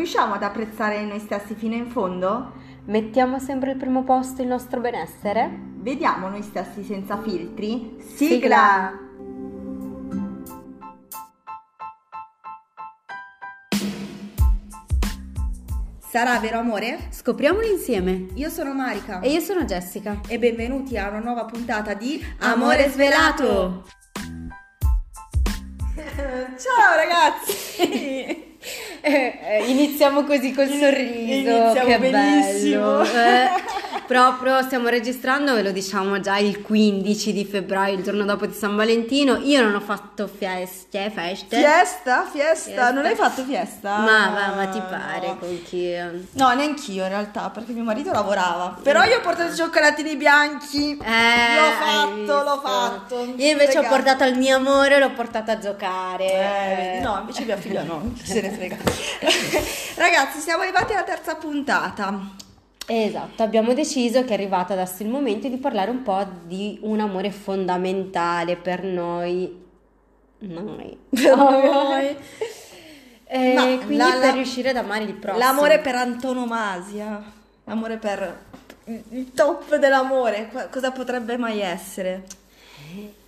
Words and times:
Riusciamo 0.00 0.32
ad 0.32 0.42
apprezzare 0.42 1.04
noi 1.04 1.18
stessi 1.18 1.54
fino 1.54 1.74
in 1.74 1.90
fondo? 1.90 2.52
Mettiamo 2.86 3.38
sempre 3.38 3.72
al 3.72 3.76
primo 3.76 4.02
posto 4.02 4.40
il 4.40 4.48
nostro 4.48 4.80
benessere? 4.80 5.50
Vediamo 5.74 6.30
noi 6.30 6.40
stessi 6.40 6.82
senza 6.82 7.20
filtri? 7.20 7.98
Sigla! 8.00 8.98
Sarà 15.98 16.38
vero 16.38 16.60
amore? 16.60 17.08
Scopriamolo 17.10 17.66
insieme. 17.66 18.28
Io 18.36 18.48
sono 18.48 18.72
Marica 18.72 19.20
E 19.20 19.30
io 19.30 19.40
sono 19.40 19.64
Jessica. 19.64 20.22
e 20.26 20.38
benvenuti 20.38 20.96
a 20.96 21.10
una 21.10 21.20
nuova 21.20 21.44
puntata 21.44 21.92
di 21.92 22.24
Amore 22.38 22.88
svelato. 22.88 23.84
Ciao 26.56 26.96
ragazzi! 26.96 28.48
Eh, 29.02 29.38
eh, 29.42 29.64
iniziamo 29.70 30.24
così 30.24 30.52
col 30.52 30.68
sorriso. 30.68 31.50
Iniziamo 31.50 31.88
che 31.88 31.98
benissimo. 31.98 32.98
bello. 32.98 33.02
Eh, 33.02 33.48
proprio 34.10 34.60
stiamo 34.62 34.88
registrando, 34.88 35.54
ve 35.54 35.62
lo 35.62 35.70
diciamo 35.70 36.18
già 36.18 36.36
il 36.36 36.62
15 36.62 37.32
di 37.32 37.44
febbraio, 37.44 37.96
il 37.96 38.02
giorno 38.02 38.24
dopo 38.24 38.44
di 38.44 38.52
San 38.52 38.74
Valentino. 38.74 39.36
Io 39.36 39.62
non 39.62 39.72
ho 39.76 39.80
fatto 39.80 40.26
feste, 40.26 41.12
feste. 41.14 41.56
Fiesta, 41.58 42.24
fiesta, 42.28 42.70
Fiesta. 42.70 42.90
non 42.90 43.04
hai 43.04 43.14
fatto 43.14 43.44
fiesta? 43.44 43.98
Ma 43.98 44.30
va, 44.34 44.54
ma 44.56 44.66
ti 44.66 44.80
pare 44.80 45.28
No. 45.28 45.36
con 45.38 45.62
chi? 45.62 45.94
No, 46.32 46.52
neanch'io 46.54 47.04
in 47.04 47.08
realtà, 47.08 47.50
perché 47.50 47.70
mio 47.70 47.84
marito 47.84 48.10
lavorava. 48.10 48.76
Però 48.82 49.00
io 49.04 49.18
ho 49.18 49.20
portato 49.20 49.52
i 49.52 49.56
cioccolatini 49.56 50.16
bianchi. 50.16 50.90
Eh, 51.00 51.54
l'ho 51.54 51.70
fatto, 51.78 52.42
l'ho 52.42 52.60
fatto. 52.64 53.32
Io 53.36 53.50
invece 53.52 53.78
ho 53.78 53.84
portato 53.86 54.24
il 54.24 54.36
mio 54.36 54.56
amore, 54.56 54.98
l'ho 54.98 55.12
portato 55.12 55.52
a 55.52 55.58
giocare. 55.58 56.96
Eh, 56.96 57.00
no, 57.00 57.16
invece 57.20 57.44
mia 57.44 57.56
figlia 57.56 57.84
no, 57.84 58.10
chi 58.16 58.26
se 58.26 58.40
ne 58.40 58.50
frega. 58.50 58.76
Ragazzi, 59.94 60.40
siamo 60.40 60.62
arrivati 60.62 60.94
alla 60.94 61.04
terza 61.04 61.36
puntata. 61.36 62.48
Esatto, 62.92 63.42
abbiamo 63.44 63.72
deciso 63.72 64.24
che 64.24 64.30
è 64.30 64.32
arrivato 64.32 64.72
adesso 64.72 65.04
il 65.04 65.08
momento 65.08 65.48
di 65.48 65.56
parlare 65.58 65.90
un 65.92 66.02
po' 66.02 66.26
di 66.44 66.78
un 66.82 66.98
amore 66.98 67.30
fondamentale 67.30 68.56
per 68.56 68.82
noi. 68.82 69.58
Noi. 70.38 70.96
Per 71.10 71.36
noi. 71.36 72.16
Eh, 73.32 73.52
Ma 73.54 73.62
quindi 73.62 73.96
la- 73.96 74.10
per 74.10 74.18
la- 74.18 74.30
riuscire 74.32 74.70
ad 74.70 74.76
amare 74.76 75.04
il 75.04 75.14
prossimo. 75.14 75.38
L'amore 75.44 75.78
per 75.78 75.94
antonomasia, 75.94 77.22
l'amore 77.62 77.96
per 77.96 78.40
il 79.10 79.30
top 79.32 79.76
dell'amore, 79.76 80.50
cosa 80.68 80.90
potrebbe 80.90 81.36
mai 81.36 81.60
essere? 81.60 82.24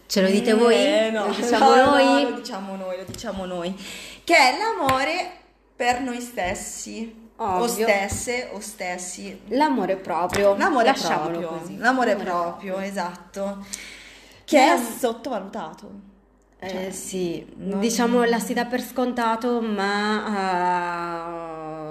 Ce 0.06 0.20
lo 0.20 0.27
dite 0.28 0.55
voi? 0.55 0.74
Eh, 0.74 1.10
no, 1.12 1.27
Lo 1.28 1.33
diciamo 1.38 1.74
no, 1.77 1.84
noi? 1.84 2.05
no, 2.24 2.28
lo 2.30 2.34
diciamo 2.34 2.74
noi, 2.74 2.96
lo 2.96 3.05
diciamo 3.05 3.44
noi. 3.44 3.77
Che 4.24 4.34
è 4.36 4.56
l'amore 4.58 5.30
per 5.77 6.00
noi 6.00 6.20
stessi. 6.20 7.22
O 7.45 7.62
Ovvio. 7.65 7.87
stesse 7.87 8.51
o 8.53 8.61
stessi. 8.61 9.41
L'amore 9.48 9.97
proprio. 9.97 10.57
L'amore 10.57 10.85
Lasciamolo 10.87 11.39
proprio. 11.39 11.48
così. 11.48 11.77
L'amore 11.79 12.17
proprio, 12.17 12.79
esatto. 12.79 13.65
Che 14.45 14.73
è 14.73 14.77
sottovalutato. 14.79 16.11
Eh, 16.59 16.69
Cioè, 16.69 16.91
sì, 16.93 17.45
non- 17.57 17.81
diciamo 17.81 18.23
la 18.25 18.39
si 18.39 18.55
dà 18.55 18.65
per 18.67 18.81
scontato, 18.83 19.61
ma 19.61 20.27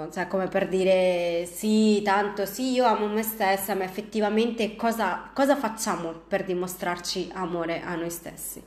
eh, 0.06 0.12
cioè, 0.12 0.26
come 0.28 0.48
per 0.48 0.68
dire 0.68 1.44
sì, 1.46 2.00
tanto 2.02 2.46
sì, 2.46 2.72
io 2.72 2.86
amo 2.86 3.06
me 3.06 3.22
stessa, 3.22 3.74
ma 3.74 3.84
effettivamente 3.84 4.76
cosa, 4.76 5.30
cosa 5.34 5.56
facciamo 5.56 6.12
per 6.12 6.44
dimostrarci 6.44 7.30
amore 7.34 7.82
a 7.82 7.94
noi 7.96 8.10
stessi? 8.10 8.62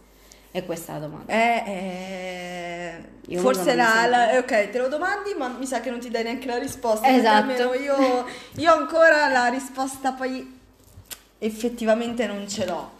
E 0.55 0.63
questa 0.63 0.93
è 0.95 0.99
la 0.99 1.05
domanda. 1.05 1.33
Eh, 1.33 3.01
eh, 3.27 3.37
forse 3.39 3.75
la, 3.75 4.05
la- 4.05 4.37
ok, 4.37 4.69
te 4.69 4.77
lo 4.77 4.87
domandi, 4.87 5.33
ma 5.37 5.49
mi 5.49 5.65
sa 5.65 5.81
che 5.81 5.89
non 5.89 5.99
ti 5.99 6.09
dai 6.09 6.23
neanche 6.23 6.47
la 6.47 6.57
risposta. 6.57 7.09
Esatto. 7.09 7.51
almeno 7.51 7.73
io, 7.73 8.25
io 8.55 8.73
ancora 8.73 9.27
la 9.27 9.47
risposta 9.47 10.13
poi 10.13 10.57
effettivamente 11.39 12.25
non 12.25 12.47
ce 12.47 12.65
l'ho. 12.65 12.91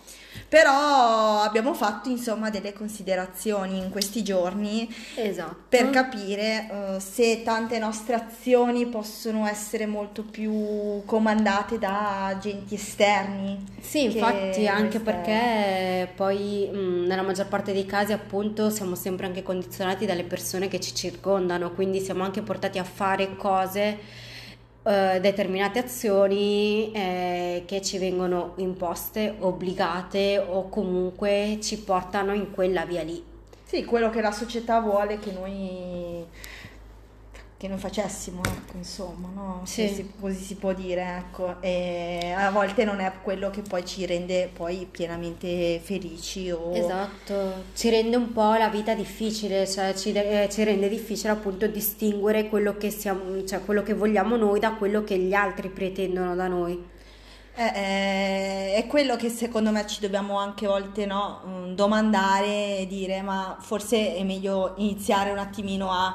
Però 0.56 1.42
abbiamo 1.42 1.74
fatto 1.74 2.08
insomma 2.08 2.50
delle 2.50 2.72
considerazioni 2.72 3.78
in 3.78 3.90
questi 3.90 4.24
giorni 4.24 4.88
Esatto. 5.16 5.64
per 5.68 5.90
capire 5.90 6.70
eh, 6.96 7.00
se 7.02 7.44
tante 7.44 7.78
nostre 7.78 8.16
azioni 8.16 8.86
possono 8.86 9.46
essere 9.48 9.86
molto 9.86 10.24
più 10.24 11.04
comandate 11.04 11.78
da 11.78 12.28
agenti 12.28 12.76
esterni. 12.76 13.66
Sì, 13.82 14.06
infatti, 14.06 14.66
anche 14.66 14.96
esterni. 14.96 15.04
perché 15.04 16.12
poi 16.16 16.70
mh, 16.72 17.06
nella 17.06 17.22
maggior 17.22 17.48
parte 17.48 17.74
dei 17.74 17.86
casi 17.86 18.14
appunto 18.14 18.70
siamo 18.70 18.96
sempre 18.96 19.26
anche 19.26 19.44
condizionati 19.44 20.06
dalle 20.06 20.24
persone 20.24 20.70
che 20.70 20.80
ci 20.80 20.96
circondano, 20.96 21.72
quindi 21.72 22.00
siamo 22.00 22.24
anche 22.24 22.42
portati 22.42 22.80
a 22.80 22.86
fare 22.86 23.36
cose, 23.36 23.98
eh, 24.88 25.20
determinate 25.20 25.80
azioni 25.80 26.92
eh, 26.92 27.64
che 27.66 27.82
ci 27.82 27.98
vengono 27.98 28.54
imposte, 28.58 29.36
obbligate 29.40 30.38
o 30.38 30.70
comunque 30.70 31.58
ci 31.60 31.80
portano 31.80 32.34
in 32.34 32.52
quella 32.52 32.86
via 32.86 33.02
lì. 33.02 33.24
Sì, 33.64 33.84
quello 33.84 34.12
che 34.12 34.22
la 34.22 34.32
società 34.32 34.80
vuole 34.80 35.18
che 35.18 35.32
noi, 35.32 36.24
che 37.58 37.70
noi 37.70 37.78
facessimo, 37.78 38.42
ecco, 38.44 38.76
insomma, 38.76 39.30
no? 39.34 39.62
Sì. 39.64 39.88
si- 39.88 40.12
così 40.20 40.44
si 40.44 40.56
può 40.56 40.74
dire, 40.74 41.20
ecco. 41.20 41.62
E 41.62 42.34
a 42.36 42.52
volte 42.52 42.84
non 42.84 43.00
è 43.00 43.12
quello 43.24 43.50
che 43.50 43.62
poi 43.62 43.86
ci 43.86 44.06
rende 44.06 44.50
poi 44.52 44.88
pienamente 44.90 45.80
felici 45.82 46.52
o... 46.52 46.76
Esatto, 46.76 47.64
ci 47.74 47.90
rende 47.90 48.18
un 48.18 48.34
po' 48.34 48.54
la 48.56 48.68
vita 48.68 48.94
difficile, 48.94 49.66
cioè 49.68 49.94
ci, 49.94 50.12
eh, 50.12 50.50
ci 50.52 50.64
rende 50.66 50.90
difficile 50.90 51.30
appunto 51.30 51.66
distinguere 51.68 52.50
quello 52.50 52.76
che 52.76 52.92
siamo, 52.92 53.46
cioè 53.46 53.64
quello 53.64 53.84
che 53.84 53.94
vogliamo 53.94 54.36
noi 54.36 54.60
da 54.60 54.74
quello 54.74 55.06
che 55.06 55.18
gli 55.18 55.34
altri 55.34 55.70
pretendono 55.70 56.36
da 56.36 56.48
noi. 56.48 56.94
Eh, 57.58 57.72
eh, 57.74 58.76
è 58.76 58.86
quello 58.86 59.16
che 59.16 59.30
secondo 59.30 59.72
me 59.72 59.88
ci 59.88 60.02
dobbiamo 60.02 60.38
anche 60.38 60.66
a 60.66 60.70
volte 60.70 61.06
no, 61.06 61.42
mm, 61.48 61.74
domandare 61.74 62.80
e 62.80 62.86
dire 62.86 63.22
ma 63.22 63.56
forse 63.62 64.14
è 64.14 64.24
meglio 64.26 64.74
iniziare 64.76 65.32
un 65.32 65.38
attimino 65.38 65.90
a 65.90 66.14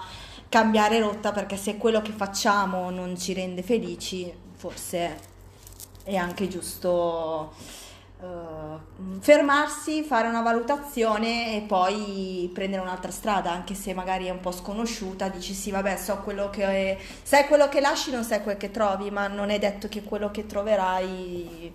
cambiare 0.50 0.98
rotta 0.98 1.30
perché 1.32 1.56
se 1.56 1.76
quello 1.78 2.02
che 2.02 2.10
facciamo 2.12 2.90
non 2.90 3.16
ci 3.16 3.32
rende 3.32 3.62
felici, 3.62 4.30
forse 4.56 5.16
è 6.02 6.16
anche 6.16 6.48
giusto 6.48 7.54
eh, 8.20 8.26
fermarsi, 9.20 10.02
fare 10.02 10.26
una 10.26 10.42
valutazione 10.42 11.56
e 11.56 11.60
poi 11.62 12.50
prendere 12.52 12.82
un'altra 12.82 13.12
strada, 13.12 13.52
anche 13.52 13.74
se 13.74 13.94
magari 13.94 14.26
è 14.26 14.30
un 14.30 14.40
po' 14.40 14.50
sconosciuta, 14.50 15.28
dici 15.28 15.54
sì, 15.54 15.70
vabbè, 15.70 15.96
so 15.96 16.18
quello 16.18 16.50
che 16.50 16.98
sai 17.22 17.46
quello 17.46 17.68
che 17.68 17.80
lasci, 17.80 18.10
non 18.10 18.24
sai 18.24 18.42
quel 18.42 18.56
che 18.56 18.72
trovi, 18.72 19.10
ma 19.10 19.28
non 19.28 19.50
è 19.50 19.58
detto 19.60 19.88
che 19.88 20.02
quello 20.02 20.32
che 20.32 20.46
troverai 20.46 21.72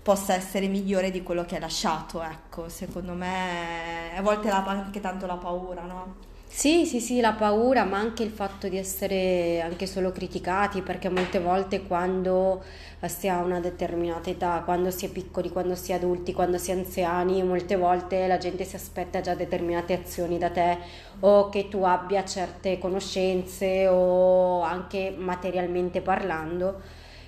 possa 0.00 0.34
essere 0.34 0.68
migliore 0.68 1.10
di 1.10 1.22
quello 1.24 1.44
che 1.44 1.56
hai 1.56 1.60
lasciato, 1.60 2.22
ecco, 2.22 2.68
secondo 2.68 3.14
me 3.14 4.16
a 4.16 4.22
volte 4.22 4.48
la, 4.48 4.64
anche 4.64 5.00
tanto 5.00 5.26
la 5.26 5.36
paura, 5.36 5.82
no? 5.82 6.30
Sì, 6.54 6.84
sì, 6.84 7.00
sì, 7.00 7.20
la 7.20 7.32
paura, 7.32 7.84
ma 7.84 7.96
anche 7.98 8.22
il 8.22 8.30
fatto 8.30 8.68
di 8.68 8.76
essere 8.76 9.60
anche 9.62 9.86
solo 9.86 10.12
criticati, 10.12 10.82
perché 10.82 11.08
molte 11.08 11.40
volte 11.40 11.82
quando 11.82 12.62
si 13.06 13.26
ha 13.26 13.38
una 13.40 13.58
determinata 13.58 14.28
età, 14.30 14.60
quando 14.62 14.90
si 14.90 15.06
è 15.06 15.08
piccoli, 15.10 15.48
quando 15.48 15.74
si 15.74 15.92
è 15.92 15.94
adulti, 15.94 16.32
quando 16.34 16.58
si 16.58 16.70
è 16.70 16.74
anziani, 16.74 17.42
molte 17.42 17.74
volte 17.76 18.26
la 18.26 18.36
gente 18.36 18.64
si 18.64 18.76
aspetta 18.76 19.20
già 19.22 19.34
determinate 19.34 19.94
azioni 19.94 20.36
da 20.38 20.50
te 20.50 20.78
o 21.20 21.48
che 21.48 21.68
tu 21.68 21.82
abbia 21.84 22.22
certe 22.24 22.78
conoscenze 22.78 23.88
o 23.88 24.60
anche 24.60 25.12
materialmente 25.16 26.02
parlando. 26.02 26.80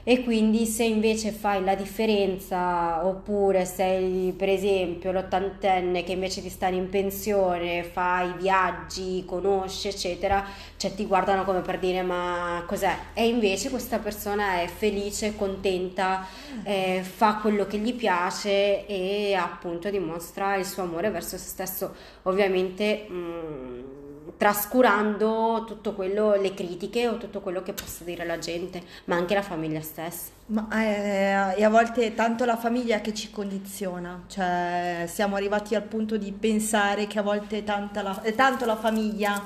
E 0.06 0.22
quindi 0.22 0.66
se 0.66 0.84
invece 0.84 1.30
fai 1.30 1.64
la 1.64 1.74
differenza 1.74 3.06
oppure 3.06 3.64
sei 3.64 4.34
per 4.36 4.50
esempio 4.50 5.12
l'ottantenne 5.12 6.04
che 6.04 6.12
invece 6.12 6.42
di 6.42 6.50
stare 6.50 6.76
in 6.76 6.90
pensione 6.90 7.82
fai 7.84 8.34
viaggi, 8.34 9.24
conosci 9.26 9.88
eccetera, 9.88 10.44
cioè 10.76 10.94
ti 10.94 11.06
guardano 11.06 11.44
come 11.44 11.60
per 11.62 11.78
dire 11.78 12.02
ma 12.02 12.62
cos'è? 12.66 12.94
E 13.14 13.26
invece 13.26 13.70
questa 13.70 13.98
persona 13.98 14.60
è 14.60 14.66
felice, 14.66 15.36
contenta, 15.36 16.26
eh, 16.64 17.00
fa 17.02 17.36
quello 17.36 17.66
che 17.66 17.78
gli 17.78 17.94
piace 17.94 18.84
e 18.86 19.32
appunto 19.34 19.88
dimostra 19.88 20.56
il 20.56 20.66
suo 20.66 20.82
amore 20.82 21.08
verso 21.08 21.38
se 21.38 21.46
stesso, 21.48 21.94
ovviamente 22.24 23.06
mh, 23.08 24.03
trascurando 24.36 25.64
tutto 25.66 25.94
quello, 25.94 26.34
le 26.34 26.54
critiche 26.54 27.08
o 27.08 27.16
tutto 27.18 27.40
quello 27.40 27.62
che 27.62 27.72
possa 27.74 28.04
dire 28.04 28.24
la 28.24 28.38
gente, 28.38 28.82
ma 29.06 29.16
anche 29.16 29.34
la 29.34 29.42
famiglia 29.42 29.80
stessa. 29.80 30.30
Ma 30.46 30.68
eh, 30.72 31.54
e 31.56 31.64
a 31.64 31.70
volte 31.70 32.04
è 32.04 32.14
tanto 32.14 32.44
la 32.44 32.58
famiglia 32.58 33.00
che 33.00 33.14
ci 33.14 33.30
condiziona, 33.30 34.24
cioè 34.28 35.06
siamo 35.08 35.36
arrivati 35.36 35.74
al 35.74 35.84
punto 35.84 36.18
di 36.18 36.32
pensare 36.32 37.06
che 37.06 37.18
a 37.18 37.22
volte 37.22 37.64
è, 37.64 38.02
la- 38.02 38.20
è 38.20 38.34
tanto 38.34 38.66
la 38.66 38.76
famiglia 38.76 39.42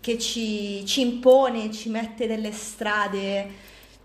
che 0.00 0.16
ci, 0.18 0.86
ci 0.86 1.02
impone, 1.02 1.70
ci 1.70 1.90
mette 1.90 2.26
delle 2.26 2.50
strade, 2.52 3.46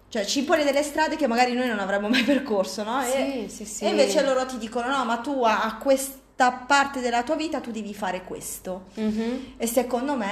cioè 0.09 0.25
ci 0.25 0.39
impone 0.39 0.65
delle 0.65 0.83
strade 0.83 1.15
che 1.15 1.27
magari 1.27 1.53
noi 1.53 1.67
non 1.69 1.79
avremmo 1.79 2.09
mai 2.09 2.23
percorso, 2.23 2.83
no? 2.83 3.01
E, 3.05 3.47
Sì, 3.47 3.47
sì, 3.49 3.65
sì. 3.65 3.85
e 3.85 3.89
invece 3.89 4.21
loro 4.21 4.45
ti 4.45 4.57
dicono 4.57 4.87
no, 4.89 5.05
ma 5.05 5.17
tu 5.19 5.43
a 5.43 5.63
a 5.63 5.77
questa 5.77 6.19
questa 6.43 6.51
parte 6.51 6.99
della 6.99 7.23
tua 7.23 7.35
vita 7.35 7.59
tu 7.59 7.71
devi 7.71 7.93
fare 7.93 8.23
questo. 8.23 8.85
Mhm. 8.95 9.53
E 9.57 9.67
secondo 9.67 10.15
me 10.15 10.29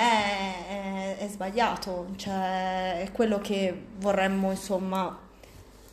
è, 0.67 1.17
è 1.19 1.27
sbagliato, 1.29 2.07
cioè 2.17 3.01
è 3.01 3.11
quello 3.11 3.39
che 3.39 3.73
vorremmo 3.97 4.51
insomma 4.51 5.17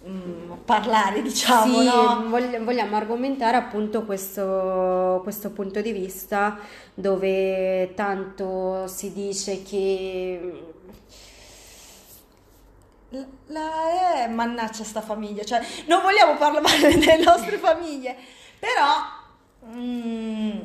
mm, 0.06 0.52
parlare, 0.64 1.22
diciamo, 1.22 1.80
Sì, 1.80 1.84
no? 1.84 2.24
vogli- 2.28 2.58
vogliamo 2.58 2.96
argomentare 2.96 3.56
appunto 3.56 4.02
questo, 4.04 5.20
questo 5.22 5.50
punto 5.50 5.80
di 5.80 5.92
vista 5.92 6.58
dove 6.94 7.92
tanto 7.94 8.86
si 8.88 9.12
dice 9.12 9.62
che 9.62 10.62
La, 13.10 13.24
la- 13.46 14.24
eh, 14.24 14.28
mannaggia 14.28 14.84
sta 14.84 15.00
famiglia, 15.00 15.42
cioè 15.42 15.60
non 15.86 16.02
vogliamo 16.02 16.36
parlare 16.36 16.92
delle 16.98 17.16
nostre 17.24 17.56
famiglie, 17.56 18.14
però 18.58 19.16
mm, 19.66 20.58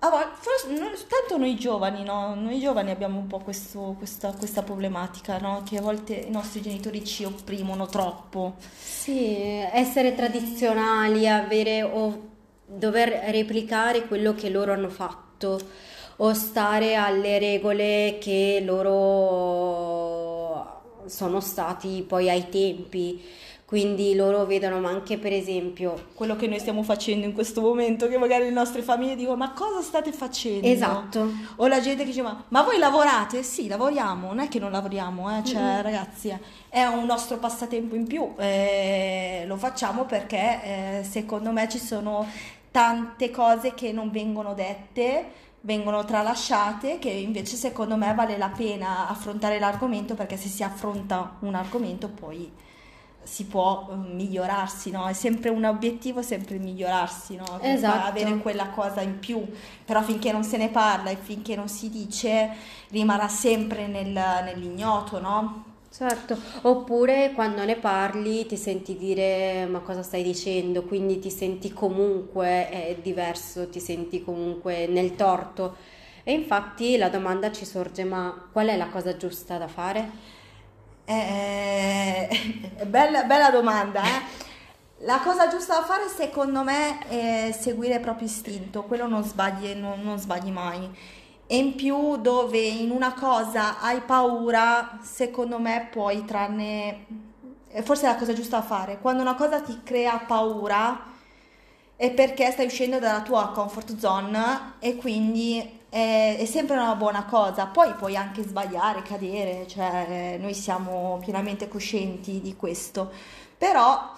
a 0.00 0.08
volte, 0.10 0.30
forse, 0.40 0.68
noi- 0.68 0.90
tanto 1.08 1.36
noi 1.38 1.54
giovani, 1.56 2.02
no? 2.02 2.34
Noi 2.34 2.58
giovani 2.60 2.90
abbiamo 2.90 3.18
un 3.18 3.26
po' 3.28 3.38
questo- 3.38 3.94
questa, 3.98 4.32
questa 4.32 4.62
problematica, 4.62 5.38
no? 5.38 5.62
Che 5.64 5.78
a 5.78 5.80
volte 5.80 6.14
i 6.14 6.30
nostri 6.30 6.60
genitori 6.60 7.04
ci 7.04 7.24
opprimono 7.24 7.86
troppo. 7.86 8.54
sì, 8.78 9.36
essere 9.72 10.14
tradizionali, 10.14 11.28
avere 11.28 11.82
o 11.82 12.30
dover 12.66 13.08
replicare 13.30 14.06
quello 14.06 14.34
che 14.34 14.48
loro 14.50 14.72
hanno 14.72 14.88
fatto 14.88 15.58
o 16.16 16.32
stare 16.34 16.94
alle 16.94 17.38
regole 17.38 18.18
che 18.20 18.62
loro 18.64 20.80
sono 21.06 21.40
stati 21.40 22.04
poi 22.06 22.28
ai 22.30 22.48
tempi. 22.48 23.20
Quindi 23.72 24.14
loro 24.14 24.44
vedono, 24.44 24.80
ma 24.80 24.90
anche 24.90 25.16
per 25.16 25.32
esempio, 25.32 26.08
Quello 26.12 26.36
che 26.36 26.46
noi 26.46 26.58
stiamo 26.58 26.82
facendo 26.82 27.24
in 27.24 27.32
questo 27.32 27.62
momento, 27.62 28.06
che 28.06 28.18
magari 28.18 28.44
le 28.44 28.50
nostre 28.50 28.82
famiglie 28.82 29.16
dicono, 29.16 29.36
ma 29.36 29.52
cosa 29.52 29.80
state 29.80 30.12
facendo? 30.12 30.66
esatto, 30.66 31.30
O 31.56 31.66
la 31.68 31.80
gente 31.80 32.02
che 32.02 32.10
dice, 32.10 32.20
ma, 32.20 32.44
ma 32.48 32.60
voi 32.60 32.76
lavorate? 32.76 33.42
Sì, 33.42 33.68
lavoriamo, 33.68 34.26
non 34.26 34.40
è 34.40 34.48
che 34.48 34.58
non 34.58 34.72
lavoriamo, 34.72 35.38
eh, 35.38 35.42
cioè, 35.44 35.62
Mm-mm. 35.62 35.80
ragazzi, 35.80 36.28
eh, 36.28 36.38
è 36.68 36.84
un 36.84 37.06
nostro 37.06 37.38
passatempo 37.38 37.94
in 37.94 38.06
più, 38.06 38.34
eh, 38.36 39.44
lo 39.46 39.56
facciamo 39.56 40.04
perché 40.04 40.98
eh, 41.00 41.04
secondo 41.04 41.50
me 41.50 41.66
ci 41.66 41.78
sono 41.78 42.26
tante 42.70 43.30
cose 43.30 43.72
che 43.72 43.90
non 43.90 44.10
vengono 44.10 44.52
dette, 44.52 45.24
vengono 45.62 46.04
tralasciate, 46.04 46.98
che 46.98 47.08
invece 47.08 47.56
secondo 47.56 47.96
me 47.96 48.12
vale 48.12 48.36
la 48.36 48.50
pena 48.54 49.08
affrontare 49.08 49.58
l'argomento 49.58 50.14
perché 50.14 50.36
se 50.36 50.48
si 50.48 50.62
affronta 50.62 51.36
un 51.40 51.54
argomento 51.54 52.10
poi 52.10 52.52
si 53.24 53.46
può 53.46 53.88
eh, 53.90 53.94
migliorarsi, 53.96 54.90
no? 54.90 55.06
È 55.06 55.12
sempre 55.12 55.50
un 55.50 55.64
obiettivo, 55.64 56.22
sempre 56.22 56.58
migliorarsi, 56.58 57.36
no? 57.36 57.44
Esatto. 57.60 58.06
Avere 58.06 58.38
quella 58.38 58.68
cosa 58.70 59.00
in 59.00 59.18
più, 59.18 59.44
però 59.84 60.02
finché 60.02 60.32
non 60.32 60.44
se 60.44 60.56
ne 60.56 60.68
parla 60.70 61.10
e 61.10 61.16
finché 61.16 61.54
non 61.56 61.68
si 61.68 61.90
dice 61.90 62.50
rimarrà 62.90 63.28
sempre 63.28 63.86
nel- 63.86 64.10
nell'ignoto, 64.44 65.20
no? 65.20 65.64
certo. 65.90 66.36
Oppure 66.62 67.32
quando 67.34 67.64
ne 67.64 67.76
parli 67.76 68.46
ti 68.46 68.56
senti 68.56 68.96
dire 68.96 69.66
ma 69.66 69.80
cosa 69.80 70.02
stai 70.02 70.22
dicendo, 70.22 70.82
quindi 70.84 71.18
ti 71.18 71.30
senti 71.30 71.72
comunque 71.72 72.70
eh, 72.70 72.98
diverso, 73.02 73.68
ti 73.68 73.80
senti 73.80 74.22
comunque 74.22 74.86
nel 74.86 75.14
torto. 75.16 75.76
E 76.24 76.32
infatti 76.32 76.96
la 76.96 77.08
domanda 77.08 77.50
ci 77.52 77.64
sorge, 77.64 78.04
ma 78.04 78.48
qual 78.52 78.68
è 78.68 78.76
la 78.76 78.88
cosa 78.88 79.16
giusta 79.16 79.58
da 79.58 79.66
fare? 79.68 80.10
Eh, 81.14 82.28
bella, 82.86 83.24
bella 83.24 83.50
domanda, 83.50 84.02
eh? 84.02 84.40
La 85.04 85.20
cosa 85.20 85.48
giusta 85.48 85.78
da 85.80 85.84
fare 85.84 86.08
secondo 86.08 86.62
me 86.62 86.98
è 87.08 87.52
seguire 87.58 87.94
il 87.96 88.00
proprio 88.00 88.26
istinto, 88.28 88.84
quello 88.84 89.06
non 89.08 89.24
sbagli, 89.24 89.74
non, 89.74 90.00
non 90.02 90.18
sbagli 90.18 90.50
mai. 90.50 90.88
E 91.46 91.56
in 91.56 91.74
più 91.74 92.16
dove 92.18 92.58
in 92.58 92.90
una 92.90 93.12
cosa 93.14 93.80
hai 93.80 94.00
paura, 94.00 94.98
secondo 95.02 95.58
me 95.58 95.88
puoi 95.90 96.24
trarne... 96.24 97.06
eh, 97.68 97.82
Forse 97.82 98.06
è 98.06 98.08
la 98.10 98.16
cosa 98.16 98.32
giusta 98.32 98.58
da 98.58 98.62
fare. 98.64 98.98
Quando 99.00 99.22
una 99.22 99.34
cosa 99.34 99.60
ti 99.60 99.80
crea 99.82 100.18
paura 100.18 101.10
è 101.96 102.10
perché 102.12 102.50
stai 102.50 102.66
uscendo 102.66 102.98
dalla 102.98 103.22
tua 103.22 103.50
comfort 103.52 103.96
zone 103.98 104.74
e 104.80 104.96
quindi 104.96 105.80
è, 105.92 106.36
è 106.38 106.44
sempre 106.46 106.76
una 106.76 106.94
buona 106.94 107.24
cosa. 107.26 107.66
Poi 107.66 107.92
puoi 107.92 108.16
anche 108.16 108.42
sbagliare, 108.42 109.02
cadere, 109.02 109.66
cioè 109.68 110.38
noi 110.40 110.54
siamo 110.54 111.18
pienamente 111.20 111.68
coscienti 111.68 112.40
di 112.40 112.56
questo. 112.56 113.10
Però 113.58 114.10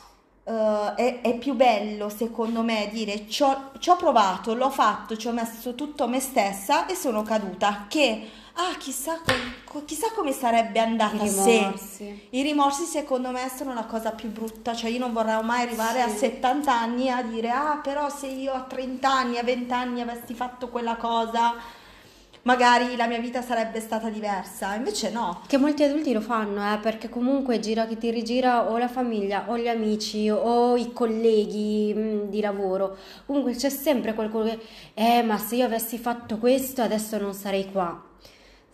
eh, 0.45 0.95
è, 0.95 1.21
è 1.21 1.35
più 1.37 1.55
bello 1.55 2.09
secondo 2.09 2.63
me 2.63 2.89
dire 2.93 3.27
ci 3.29 3.43
ho 3.43 3.97
provato, 3.99 4.55
l'ho 4.55 4.71
fatto, 4.71 5.17
ci 5.17 5.27
ho 5.27 5.33
messo 5.33 5.75
tutto 5.75 6.07
me 6.07 6.21
stessa 6.21 6.87
e 6.87 6.95
sono 6.95 7.23
caduta, 7.23 7.87
che 7.89 8.31
ah, 8.55 8.77
chissà, 8.79 9.19
co- 9.25 9.33
co- 9.65 9.85
chissà 9.85 10.09
come 10.15 10.33
sarebbe 10.33 10.79
I 10.79 10.83
andata 10.83 11.27
se... 11.27 11.51
rimorsi. 11.51 12.29
I 12.31 12.43
rimorsi 12.43 12.85
secondo 12.85 13.31
me 13.31 13.51
sono 13.55 13.75
la 13.75 13.85
cosa 13.85 14.13
più 14.13 14.31
brutta, 14.31 14.75
cioè 14.75 14.91
io 14.91 14.99
non 14.99 15.13
vorrei 15.13 15.43
mai 15.43 15.63
arrivare 15.63 16.01
a 16.03 16.09
Sì. 16.09 16.19
70 16.19 16.73
anni 16.73 17.11
a 17.11 17.23
dire 17.23 17.51
ah 17.51 17.79
però 17.83 18.09
se 18.09 18.27
io 18.29 18.53
a 18.53 18.63
30 18.63 19.11
anni, 19.13 19.39
a 19.39 19.43
20 19.43 19.73
anni 19.73 20.01
avessi 20.01 20.35
fatto 20.35 20.69
quella 20.69 20.97
cosa, 20.97 21.55
magari 22.43 22.95
la 22.97 23.07
mia 23.07 23.19
vita 23.19 23.41
sarebbe 23.43 23.81
stata 23.81 24.09
diversa, 24.11 24.75
invece 24.75 25.11
no. 25.11 25.41
Che 25.47 25.57
molti 25.57 25.83
adulti 25.83 26.13
lo 26.13 26.21
fanno, 26.21 26.73
eh, 26.75 26.79
perché 26.79 27.09
comunque 27.09 27.59
gira 27.59 27.87
che 27.87 27.97
ti 27.97 28.11
rigira 28.11 28.71
o 28.71 28.77
la 28.79 28.89
famiglia 28.89 29.45
o 29.49 29.57
gli 29.59 29.69
amici 29.69 30.29
o 30.31 30.77
i 30.77 30.93
colleghi 30.93 31.93
mh, 31.95 32.29
di 32.29 32.41
lavoro. 32.41 32.97
Comunque 33.27 33.55
c'è 33.55 33.71
sempre 33.71 34.15
qualcuno 34.15 34.45
che, 34.45 34.59
eh, 34.95 35.23
ma 35.23 35.39
se 35.39 35.57
io 35.57 35.65
avessi 35.65 35.99
fatto 35.99 36.39
questo 36.39 36.83
adesso 36.83 37.19
non 37.19 37.33
sarei 37.35 37.71
qua. 37.73 38.01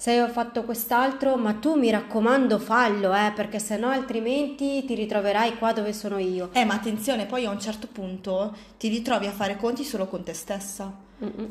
Se 0.00 0.12
io 0.14 0.24
ho 0.24 0.28
fatto 0.28 0.64
quest'altro, 0.64 1.36
ma 1.36 1.52
tu 1.52 1.74
mi 1.74 1.90
raccomando 1.90 2.58
fallo, 2.58 3.12
eh, 3.12 3.32
perché 3.34 3.58
sennò 3.58 3.90
altrimenti 3.90 4.82
ti 4.86 4.94
ritroverai 4.94 5.58
qua 5.58 5.74
dove 5.74 5.92
sono 5.92 6.16
io. 6.16 6.48
Eh 6.54 6.64
ma 6.64 6.72
attenzione, 6.72 7.26
poi 7.26 7.44
a 7.44 7.50
un 7.50 7.60
certo 7.60 7.86
punto 7.86 8.56
ti 8.78 8.88
ritrovi 8.88 9.26
a 9.26 9.30
fare 9.30 9.58
conti 9.58 9.84
solo 9.84 10.06
con 10.06 10.22
te 10.22 10.32
stessa. 10.32 10.90
Mm-mm. 11.22 11.48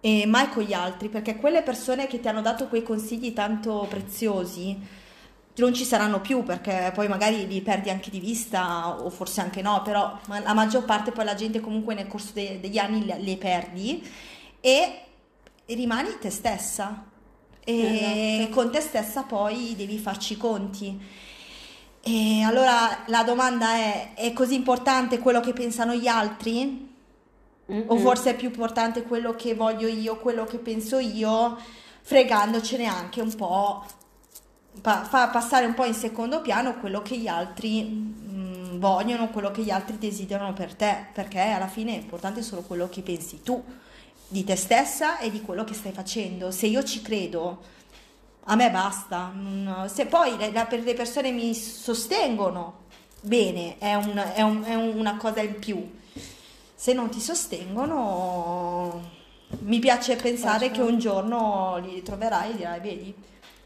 e 0.00 0.26
mai 0.26 0.48
con 0.48 0.64
gli 0.64 0.72
altri, 0.72 1.08
perché 1.08 1.36
quelle 1.36 1.62
persone 1.62 2.08
che 2.08 2.18
ti 2.18 2.26
hanno 2.26 2.40
dato 2.42 2.66
quei 2.66 2.82
consigli 2.82 3.32
tanto 3.32 3.86
preziosi 3.88 4.76
non 5.56 5.74
ci 5.74 5.84
saranno 5.84 6.20
più 6.20 6.42
perché 6.42 6.90
poi 6.94 7.06
magari 7.06 7.46
li 7.46 7.60
perdi 7.60 7.90
anche 7.90 8.10
di 8.10 8.18
vista 8.18 9.00
o 9.00 9.10
forse 9.10 9.42
anche 9.42 9.62
no, 9.62 9.82
però 9.82 10.18
la 10.42 10.54
maggior 10.54 10.84
parte 10.86 11.12
poi 11.12 11.24
la 11.24 11.34
gente 11.34 11.60
comunque 11.60 11.94
nel 11.94 12.06
corso 12.08 12.32
de- 12.32 12.58
degli 12.60 12.78
anni 12.78 13.04
le, 13.04 13.18
le 13.20 13.36
perdi 13.36 14.02
e 14.60 15.00
rimani 15.66 16.18
te 16.18 16.30
stessa 16.30 17.09
e 17.64 18.48
Esatto. 18.48 18.48
con 18.50 18.70
te 18.70 18.80
stessa 18.80 19.22
poi 19.22 19.74
devi 19.76 19.98
farci 19.98 20.34
i 20.34 20.36
conti. 20.36 20.98
E 22.02 22.42
allora 22.42 23.04
la 23.06 23.22
domanda 23.24 23.74
è: 23.74 24.14
è 24.14 24.32
così 24.32 24.54
importante 24.54 25.18
quello 25.18 25.40
che 25.40 25.52
pensano 25.52 25.94
gli 25.94 26.06
altri? 26.08 26.88
O 27.86 27.96
Mm-mm. 27.96 27.98
forse 27.98 28.30
è 28.30 28.36
più 28.36 28.48
importante 28.48 29.02
quello 29.04 29.34
che 29.36 29.54
voglio 29.54 29.86
io, 29.86 30.16
quello 30.18 30.44
che 30.44 30.58
penso 30.58 30.98
io, 30.98 31.56
fregandocene 32.02 32.86
anche 32.86 33.20
un 33.20 33.32
po', 33.34 33.84
pa- 34.80 35.04
fa 35.04 35.28
passare 35.28 35.66
un 35.66 35.74
po' 35.74 35.84
in 35.84 35.94
secondo 35.94 36.40
piano 36.40 36.78
quello 36.80 37.00
che 37.02 37.16
gli 37.16 37.28
altri 37.28 37.84
mm, 37.84 38.78
vogliono, 38.80 39.28
quello 39.30 39.50
che 39.52 39.62
gli 39.62 39.70
altri 39.70 39.98
desiderano 39.98 40.52
per 40.52 40.74
te, 40.74 41.06
perché 41.12 41.40
alla 41.40 41.68
fine 41.68 41.92
è 41.94 41.98
importante 41.98 42.42
solo 42.42 42.62
quello 42.62 42.88
che 42.88 43.02
pensi 43.02 43.42
tu 43.42 43.62
di 44.30 44.44
te 44.44 44.54
stessa 44.54 45.18
e 45.18 45.28
di 45.30 45.40
quello 45.42 45.64
che 45.64 45.74
stai 45.74 45.90
facendo. 45.92 46.50
Se 46.52 46.66
io 46.66 46.84
ci 46.84 47.02
credo, 47.02 47.62
a 48.44 48.54
me 48.54 48.70
basta. 48.70 49.32
Se 49.92 50.06
poi 50.06 50.36
le, 50.38 50.94
persone 50.94 51.32
mi 51.32 51.52
sostengono, 51.54 52.78
bene, 53.20 53.76
è, 53.78 53.94
un- 53.94 54.30
è 54.34 54.42
un- 54.42 54.62
è 54.64 54.74
una 54.76 55.16
cosa 55.16 55.40
in 55.40 55.58
più. 55.58 55.98
Se 56.74 56.92
non 56.92 57.10
ti 57.10 57.20
sostengono, 57.20 59.02
mi 59.62 59.80
piace 59.80 60.14
pensare 60.16 60.70
che 60.70 60.80
un 60.80 60.98
giorno 60.98 61.78
li 61.82 61.94
ritroverai 61.94 62.52
e 62.52 62.56
dirai, 62.56 62.80
vedi, 62.80 63.14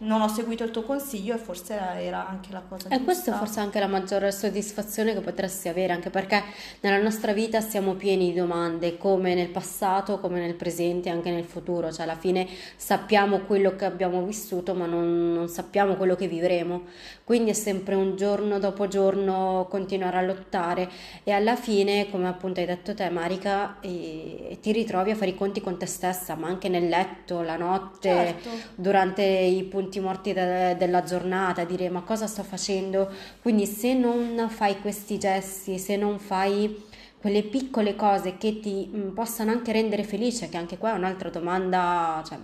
non 0.05 0.21
ho 0.21 0.29
seguito 0.29 0.65
il 0.65 0.71
tuo 0.71 0.83
consiglio 0.83 1.35
e 1.35 1.39
forse 1.39 1.75
era 1.75 2.29
anche 2.29 2.53
la 2.53 2.63
cosa 2.69 2.89
E 2.89 3.03
questa 3.03 3.31
è 3.31 3.33
giusta. 3.33 3.39
forse 3.39 3.61
anche 3.61 3.81
la 3.81 3.87
maggiore 3.87 4.31
soddisfazione 4.33 5.13
che 5.15 5.21
potresti 5.21 5.69
avere, 5.69 5.93
anche 5.93 6.11
perché 6.11 6.43
nella 6.81 7.03
nostra 7.03 7.33
vita 7.33 7.61
siamo 7.61 7.95
pieni 7.95 8.33
di 8.33 8.39
domande, 8.39 8.97
come 8.99 9.35
nel 9.35 9.49
passato, 9.49 10.19
come 10.21 10.41
nel 10.41 10.55
presente, 10.55 11.09
anche 11.09 11.31
nel 11.31 11.45
futuro, 11.45 11.91
cioè 11.91 12.03
alla 12.05 12.17
fine 12.17 12.47
sappiamo 12.77 13.41
quello 13.41 13.75
che 13.77 13.85
abbiamo 13.85 14.23
vissuto, 14.25 14.75
ma 14.75 14.87
non, 14.87 15.33
non 15.33 15.49
sappiamo 15.49 15.95
quello 15.95 16.15
che 16.17 16.29
vivremo. 16.29 16.83
Quindi 17.25 17.51
è 17.51 17.55
sempre 17.55 17.95
un 17.95 18.17
giorno 18.17 18.59
dopo 18.59 18.87
giorno 18.87 19.67
continuare 19.71 20.19
a 20.19 20.23
lottare 20.23 20.91
e 21.25 21.33
alla 21.33 21.57
fine, 21.57 22.11
come 22.11 22.29
appunto 22.29 22.61
hai 22.61 22.67
detto 22.67 22.95
te, 22.95 23.09
Marica, 23.09 23.81
eh, 23.81 24.59
ti 24.61 24.73
ritrovi 24.73 25.11
a 25.11 25.15
fare 25.15 25.31
i 25.31 25.35
conti 25.35 25.61
con 25.63 25.79
te 25.79 25.87
stessa, 25.87 26.35
ma 26.35 26.49
anche 26.49 26.69
nel 26.69 26.89
letto, 26.89 27.41
la 27.41 27.57
notte 27.57 28.11
Certo. 28.11 28.49
durante 28.75 29.23
i 29.23 29.63
punti 29.65 29.94
morti 30.01 30.33
de- 30.33 30.77
della 30.77 31.03
giornata, 31.03 31.65
dire 31.65 31.89
ma 31.91 32.03
cosa 32.03 32.27
sto 32.27 32.43
facendo? 32.43 33.11
Quindi 33.43 33.67
se 33.67 33.95
non 33.95 34.47
fai 34.49 34.81
questi 34.81 35.19
gesti, 35.19 35.79
se 35.79 35.97
non 35.97 36.19
fai 36.19 36.83
quelle 37.21 37.43
piccole 37.43 37.97
cose 37.97 38.37
che 38.37 38.61
ti 38.61 38.87
mh, 38.93 39.13
possano 39.15 39.51
anche 39.51 39.73
rendere 39.73 40.05
felice, 40.05 40.49
che 40.49 40.57
anche 40.57 40.79
qua 40.79 40.93
è 40.93 40.97
un'altra 40.97 41.31
domanda, 41.31 42.23
cioè, 42.27 42.39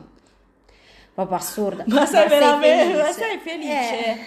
proprio 1.15 1.37
assurda. 1.37 1.85
Ma 1.87 2.07
sei 2.07 2.29
veramente 2.29 2.97
ma 2.97 3.13
sei 3.13 3.39
felice? 3.39 4.07
Eh, 4.07 4.19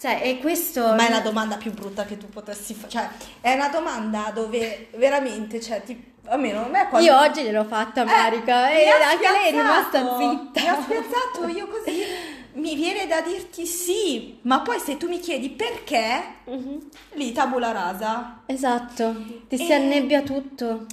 cioè, 0.00 0.20
e 0.22 0.38
questo... 0.38 0.94
Ma 0.94 1.06
è 1.06 1.10
la 1.10 1.20
domanda 1.20 1.56
più 1.56 1.72
brutta 1.72 2.04
che 2.04 2.16
tu 2.18 2.28
potessi 2.28 2.74
fare. 2.74 2.88
Cioè, 2.90 3.08
è 3.40 3.52
una 3.54 3.68
domanda 3.68 4.30
dove 4.32 4.88
veramente, 4.96 5.60
cioè, 5.60 5.82
ti, 5.82 6.12
almeno 6.26 6.64
a 6.64 6.68
me 6.68 6.88
quando... 6.88 7.06
Io 7.08 7.18
oggi 7.18 7.42
gliel'ho 7.42 7.64
fatta 7.64 8.04
Marica 8.04 8.70
Eh, 8.70 8.82
e 8.82 8.88
anche 8.88 9.30
lei 9.30 9.48
è 9.48 9.50
rimasta 9.50 10.00
zitta. 10.18 10.60
Mi 10.60 10.68
ha 10.68 10.80
spiazzato, 10.82 11.48
io 11.48 11.66
così 11.68 12.02
mi 12.54 12.74
viene 12.74 13.06
da 13.06 13.20
dirti 13.20 13.66
sì, 13.66 14.38
ma 14.42 14.60
poi 14.60 14.78
se 14.80 14.96
tu 14.96 15.08
mi 15.08 15.20
chiedi 15.20 15.50
perché, 15.50 16.36
Mhm. 16.46 16.88
lì 17.14 17.32
tabula 17.32 17.72
rasa. 17.72 18.40
Esatto, 18.46 19.14
ti 19.48 19.56
si 19.56 19.68
E- 19.68 19.74
annebbia 19.74 20.22
tutto. 20.22 20.86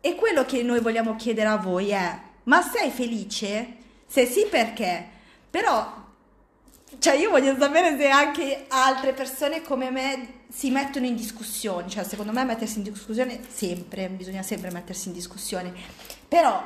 E 0.00 0.14
quello 0.16 0.44
che 0.44 0.62
noi 0.64 0.80
vogliamo 0.80 1.14
chiedere 1.14 1.48
a 1.48 1.56
voi 1.58 1.90
è: 1.90 2.18
ma 2.44 2.60
sei 2.62 2.90
felice? 2.90 3.76
Se 4.06 4.26
sì, 4.26 4.46
perché? 4.50 5.06
Però, 5.48 6.01
cioè, 7.02 7.14
io 7.14 7.30
voglio 7.30 7.56
sapere 7.58 7.96
se 7.98 8.08
anche 8.08 8.66
altre 8.68 9.12
persone 9.12 9.60
come 9.60 9.90
me 9.90 10.42
si 10.48 10.70
mettono 10.70 11.04
in 11.04 11.16
discussione. 11.16 11.88
Cioè, 11.88 12.04
secondo 12.04 12.30
me, 12.30 12.44
mettersi 12.44 12.76
in 12.78 12.84
discussione 12.84 13.40
sempre, 13.48 14.08
bisogna 14.08 14.44
sempre 14.44 14.70
mettersi 14.70 15.08
in 15.08 15.14
discussione. 15.14 15.72
Però, 16.28 16.62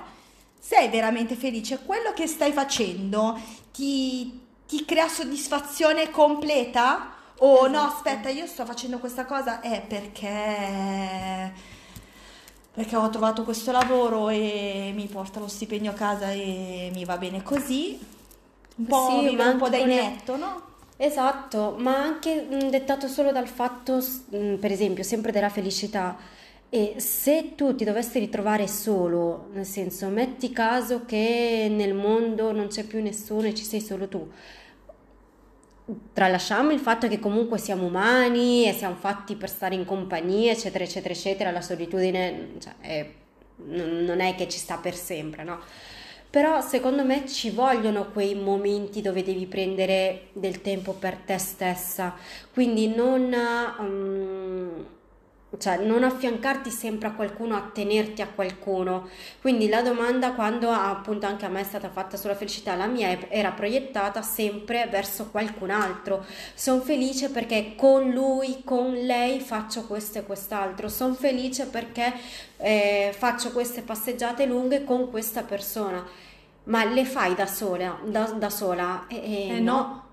sei 0.61 0.90
veramente 0.90 1.37
felice? 1.37 1.78
Quello 1.87 2.12
che 2.12 2.26
stai 2.26 2.52
facendo 2.52 3.40
ti, 3.73 4.38
ti 4.69 4.85
crea 4.85 5.09
soddisfazione 5.09 6.11
completa? 6.11 7.14
O 7.38 7.66
no, 7.66 7.81
aspetta, 7.81 8.28
io 8.28 8.47
sto 8.47 8.66
facendo 8.66 8.99
questa 8.99 9.25
cosa 9.25 9.61
è 9.61 9.81
perché 9.81 11.55
perché 12.75 12.95
ho 12.95 13.09
trovato 13.09 13.43
questo 13.43 13.73
lavoro 13.73 14.28
e 14.28 14.93
mi 14.95 15.07
porta 15.07 15.40
lo 15.40 15.49
stipendio 15.49 15.93
a 15.93 15.95
casa 15.95 16.31
e 16.31 16.90
mi 16.93 17.07
va 17.07 17.16
bene 17.16 17.43
così. 17.43 18.15
Un 18.76 18.87
po', 18.87 19.23
Sì, 19.23 19.28
vivere 19.28 19.49
ma 19.49 19.49
un 19.49 19.56
po' 19.56 19.68
da 19.68 19.76
anche 19.76 19.88
con 19.88 19.90
inetto, 19.90 20.37
no? 20.37 20.62
Esatto, 20.99 21.76
ma 21.78 21.97
anche 22.02 22.42
mh, 22.42 22.71
dettato 22.71 23.06
solo 23.09 23.30
dal 23.33 23.49
fatto, 23.49 23.99
mh, 24.30 24.56
per 24.56 24.73
esempio, 24.73 25.02
sempre 25.04 25.33
della 25.33 25.50
felicità. 25.50 26.16
E 26.71 26.95
se 26.99 27.54
tu 27.54 27.75
ti 27.75 27.85
dovessi 27.85 28.18
ritrovare 28.18 28.66
solo, 28.66 29.49
nel 29.52 29.66
senso, 29.66 30.09
metti 30.09 30.50
caso 30.52 31.04
che 31.06 31.68
nel 31.71 31.95
mondo 31.95 32.52
non 32.52 32.68
c'è 32.68 32.85
più 32.85 33.02
nessuno 33.02 33.47
e 33.47 33.54
ci 33.54 33.64
sei 33.64 33.80
solo 33.80 34.09
tu. 34.09 34.28
Tralasciamo 36.12 36.73
il 36.73 36.80
fatto 36.80 37.06
che 37.06 37.21
comunque 37.21 37.59
siamo 37.59 37.87
umani 37.87 38.66
e 38.66 38.73
siamo 38.73 38.97
fatti 38.97 39.37
per 39.37 39.49
stare 39.49 39.76
in 39.76 39.85
compagnia, 39.85 40.50
eccetera, 40.50 40.83
eccetera, 40.83 41.14
eccetera, 41.14 41.50
la 41.52 41.61
solitudine, 41.61 42.54
cioè, 42.59 42.75
è- 42.80 43.12
non 43.59 44.18
è 44.21 44.35
che 44.35 44.49
ci 44.49 44.59
sta 44.59 44.78
per 44.78 44.95
sempre, 44.97 45.45
no? 45.45 45.61
Però 46.37 46.61
secondo 46.61 47.02
me 47.02 47.26
ci 47.26 47.49
vogliono 47.49 48.11
quei 48.12 48.35
momenti 48.35 49.00
dove 49.00 49.23
devi 49.23 49.47
prendere 49.47 50.28
del 50.35 50.61
tempo 50.61 50.93
per 50.93 51.16
te 51.16 51.38
stessa, 51.38 52.14
quindi 52.52 52.95
non, 52.95 53.35
mm, 53.81 54.81
cioè, 55.57 55.78
non 55.78 56.05
affiancarti 56.05 56.69
sempre 56.69 57.09
a 57.09 57.12
qualcuno, 57.12 57.57
a 57.57 57.71
tenerti 57.73 58.21
a 58.21 58.28
qualcuno. 58.28 59.09
Quindi 59.40 59.66
la 59.71 59.81
domanda 59.81 60.33
quando 60.35 60.69
appunto 60.71 61.25
anche 61.25 61.47
a 61.47 61.49
me 61.49 61.61
è 61.61 61.64
stata 61.64 61.88
fatta 61.88 62.19
sulla 62.19 62.35
felicità, 62.35 62.75
la 62.75 62.87
mia 62.87 63.16
era 63.31 63.52
proiettata 63.52 64.21
sempre 64.21 64.87
verso 64.90 65.31
qualcun 65.31 65.71
altro. 65.71 66.23
Sono 66.55 66.83
felice 66.83 67.31
perché 67.31 67.73
con 67.76 68.11
lui, 68.11 68.62
con 68.62 68.93
lei 68.93 69.40
faccio 69.40 69.87
questo 69.87 70.19
e 70.19 70.25
quest'altro. 70.25 70.90
Sono 70.90 71.14
felice 71.14 71.64
perché 71.64 72.12
eh, 72.59 73.14
faccio 73.16 73.52
queste 73.52 73.81
passeggiate 73.81 74.45
lunghe 74.45 74.85
con 74.85 75.09
questa 75.09 75.43
persona. 75.43 76.25
Ma 76.66 76.85
le 76.85 77.04
fai 77.04 77.35
da 77.35 77.46
sola? 77.46 77.99
Da, 78.04 78.25
da 78.32 78.50
sola? 78.50 79.04
Eh, 79.08 79.56
Eh, 79.56 79.61
no. 79.61 80.04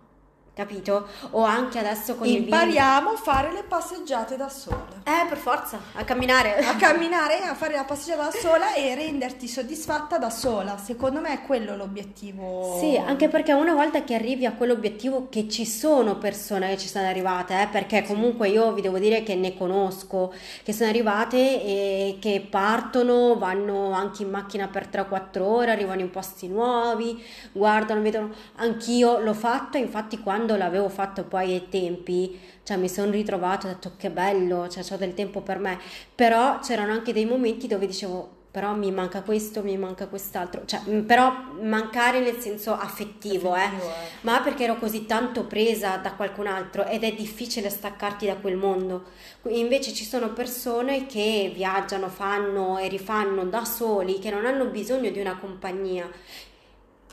Capito? 0.55 1.07
O 1.31 1.41
anche 1.41 1.79
adesso 1.79 2.15
con. 2.15 2.27
Impariamo 2.27 3.09
a 3.09 3.15
fare 3.15 3.51
le 3.51 3.63
passeggiate 3.63 4.35
da 4.37 4.49
sola. 4.49 5.01
Eh, 5.03 5.25
per 5.27 5.37
forza, 5.37 5.79
a 5.93 6.03
camminare. 6.03 6.57
A 6.57 6.75
camminare, 6.75 7.41
a 7.41 7.55
fare 7.55 7.73
la 7.73 7.85
passeggiata 7.85 8.25
da 8.25 8.31
sola 8.31 8.75
e 8.75 8.93
renderti 8.93 9.47
soddisfatta 9.47 10.19
da 10.19 10.29
sola. 10.29 10.77
Secondo 10.77 11.21
me 11.21 11.33
è 11.33 11.41
quello 11.41 11.75
l'obiettivo. 11.75 12.77
Sì, 12.79 12.95
anche 12.97 13.29
perché 13.29 13.51
una 13.53 13.73
volta 13.73 14.03
che 14.03 14.13
arrivi 14.13 14.45
a 14.45 14.51
quell'obiettivo 14.51 15.27
che 15.27 15.49
ci 15.49 15.65
sono 15.65 16.17
persone 16.17 16.69
che 16.69 16.77
ci 16.77 16.87
sono 16.87 17.07
arrivate, 17.07 17.59
eh, 17.59 17.67
perché 17.71 18.03
comunque 18.03 18.49
io 18.49 18.73
vi 18.73 18.81
devo 18.81 18.99
dire 18.99 19.23
che 19.23 19.33
ne 19.33 19.57
conosco, 19.57 20.31
che 20.61 20.71
sono 20.71 20.89
arrivate 20.89 21.63
e 21.63 22.17
che 22.19 22.45
partono, 22.47 23.39
vanno 23.39 23.91
anche 23.93 24.21
in 24.21 24.29
macchina 24.29 24.67
per 24.67 24.87
3-4 24.87 25.41
ore, 25.41 25.71
arrivano 25.71 26.01
in 26.01 26.11
posti 26.11 26.47
nuovi, 26.47 27.23
guardano, 27.51 28.01
vedono. 28.01 28.29
Anch'io 28.57 29.17
l'ho 29.17 29.33
fatto, 29.33 29.77
infatti 29.77 30.19
quando 30.19 30.41
l'avevo 30.47 30.89
fatto 30.89 31.23
poi 31.23 31.53
ai 31.53 31.69
tempi, 31.69 32.39
cioè 32.63 32.77
mi 32.77 32.89
sono 32.89 33.11
ritrovato, 33.11 33.67
ho 33.67 33.69
detto 33.69 33.93
che 33.97 34.09
bello, 34.09 34.67
cioè 34.67 34.83
ho 34.91 34.97
del 34.97 35.13
tempo 35.13 35.41
per 35.41 35.59
me, 35.59 35.79
però 36.13 36.59
c'erano 36.59 36.91
anche 36.91 37.13
dei 37.13 37.25
momenti 37.25 37.67
dove 37.67 37.87
dicevo 37.87 38.41
però 38.53 38.75
mi 38.75 38.91
manca 38.91 39.23
questo, 39.23 39.63
mi 39.63 39.75
manca 39.77 40.05
quest'altro, 40.05 40.61
cioè 40.65 40.79
però 41.01 41.33
mancare 41.59 42.19
nel 42.19 42.37
senso 42.37 42.77
affettivo, 42.77 43.55
eh, 43.55 43.63
Effettivo, 43.63 43.89
eh. 43.89 44.09
ma 44.21 44.41
perché 44.41 44.65
ero 44.65 44.77
così 44.77 45.07
tanto 45.07 45.45
presa 45.45 45.97
da 45.97 46.13
qualcun 46.13 46.45
altro 46.45 46.85
ed 46.85 47.03
è 47.03 47.13
difficile 47.13 47.71
staccarti 47.71 48.27
da 48.27 48.35
quel 48.35 48.55
mondo. 48.55 49.05
Invece 49.47 49.91
ci 49.91 50.05
sono 50.05 50.33
persone 50.33 51.07
che 51.07 51.51
viaggiano, 51.51 52.09
fanno 52.09 52.77
e 52.77 52.89
rifanno 52.89 53.43
da 53.45 53.65
soli, 53.65 54.19
che 54.19 54.29
non 54.29 54.45
hanno 54.45 54.65
bisogno 54.65 55.09
di 55.09 55.19
una 55.19 55.35
compagnia. 55.35 56.07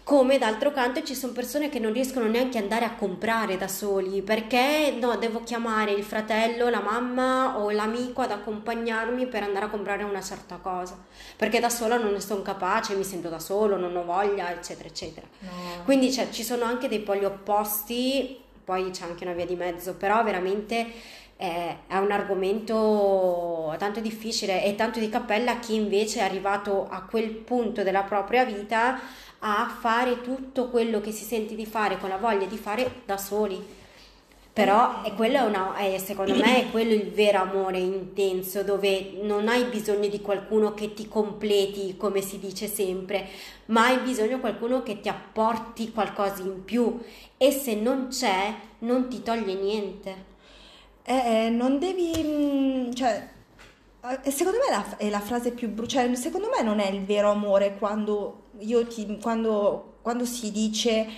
Come 0.02 0.38
d'altro 0.38 0.72
canto 0.72 1.02
ci 1.02 1.14
sono 1.14 1.32
persone 1.32 1.68
che 1.68 1.78
non 1.78 1.92
riescono 1.92 2.26
neanche 2.26 2.58
ad 2.58 2.64
andare 2.64 2.84
a 2.84 2.94
comprare 2.94 3.56
da 3.56 3.68
soli 3.68 4.22
perché 4.22 4.96
no, 5.00 5.16
devo 5.16 5.42
chiamare 5.42 5.92
il 5.92 6.02
fratello, 6.02 6.68
la 6.68 6.80
mamma 6.80 7.58
o 7.58 7.70
l'amico 7.70 8.22
ad 8.22 8.32
accompagnarmi 8.32 9.26
per 9.26 9.42
andare 9.42 9.66
a 9.66 9.68
comprare 9.68 10.02
una 10.02 10.20
certa 10.20 10.56
cosa 10.56 10.98
perché 11.36 11.58
da 11.58 11.70
sola 11.70 11.96
non 11.96 12.12
ne 12.12 12.20
sono 12.20 12.42
capace, 12.42 12.94
mi 12.94 13.04
sento 13.04 13.30
da 13.30 13.38
solo, 13.38 13.76
non 13.76 13.96
ho 13.96 14.04
voglia, 14.04 14.52
eccetera, 14.52 14.88
eccetera. 14.88 15.26
No. 15.38 15.50
Quindi 15.84 16.12
cioè, 16.12 16.30
ci 16.30 16.42
sono 16.42 16.64
anche 16.64 16.86
dei 16.86 17.00
poli 17.00 17.24
opposti, 17.24 18.38
poi 18.62 18.90
c'è 18.90 19.04
anche 19.04 19.24
una 19.24 19.32
via 19.32 19.46
di 19.46 19.54
mezzo, 19.54 19.94
però 19.94 20.22
veramente 20.22 20.86
è 21.86 21.96
un 21.96 22.10
argomento 22.10 23.74
tanto 23.78 24.00
difficile 24.00 24.64
e 24.64 24.74
tanto 24.74 24.98
di 25.00 25.08
cappella 25.08 25.52
a 25.52 25.58
chi 25.58 25.74
invece 25.74 26.20
è 26.20 26.22
arrivato 26.22 26.86
a 26.88 27.02
quel 27.02 27.30
punto 27.30 27.82
della 27.82 28.02
propria 28.02 28.44
vita 28.44 28.98
a 29.40 29.74
fare 29.80 30.20
tutto 30.20 30.68
quello 30.68 31.00
che 31.00 31.12
si 31.12 31.24
sente 31.24 31.54
di 31.54 31.64
fare 31.66 31.98
con 31.98 32.10
la 32.10 32.18
voglia 32.18 32.46
di 32.46 32.58
fare 32.58 33.02
da 33.06 33.16
soli. 33.16 33.78
Però 34.52 35.02
è 35.02 35.14
quello 35.14 35.44
una, 35.46 35.76
è- 35.76 35.96
secondo 35.98 36.34
me 36.36 36.66
è 36.66 36.70
quello 36.70 36.92
il 36.92 37.10
vero 37.12 37.38
amore 37.40 37.78
intenso, 37.78 38.62
dove 38.64 39.12
non 39.22 39.48
hai 39.48 39.64
bisogno 39.64 40.08
di 40.08 40.20
qualcuno 40.20 40.74
che 40.74 40.92
ti 40.92 41.08
completi, 41.08 41.96
come 41.96 42.20
si 42.20 42.38
dice 42.38 42.66
sempre, 42.66 43.26
ma 43.66 43.86
hai 43.86 43.98
bisogno 43.98 44.34
di 44.34 44.40
qualcuno 44.40 44.82
che 44.82 45.00
ti 45.00 45.08
apporti 45.08 45.92
qualcosa 45.92 46.42
in 46.42 46.64
più 46.64 47.00
e 47.38 47.50
se 47.52 47.74
non 47.76 48.08
c'è 48.08 48.54
non 48.80 49.08
ti 49.08 49.22
toglie 49.22 49.54
niente. 49.54 50.29
Eh, 51.12 51.48
non 51.50 51.78
devi, 51.80 52.12
mm, 52.22 52.92
cioè, 52.92 53.28
eh, 54.22 54.30
secondo 54.30 54.58
me 54.58 54.66
è 54.66 54.70
la, 54.70 54.96
è 54.96 55.10
la 55.10 55.18
frase 55.20 55.50
più 55.50 55.68
brutta, 55.68 55.90
cioè, 55.90 56.14
secondo 56.14 56.48
me 56.56 56.62
non 56.62 56.78
è 56.78 56.88
il 56.88 57.04
vero 57.04 57.30
amore 57.32 57.76
quando, 57.78 58.50
io 58.60 58.86
ti, 58.86 59.18
quando, 59.20 59.96
quando 60.02 60.24
si 60.24 60.52
dice 60.52 61.08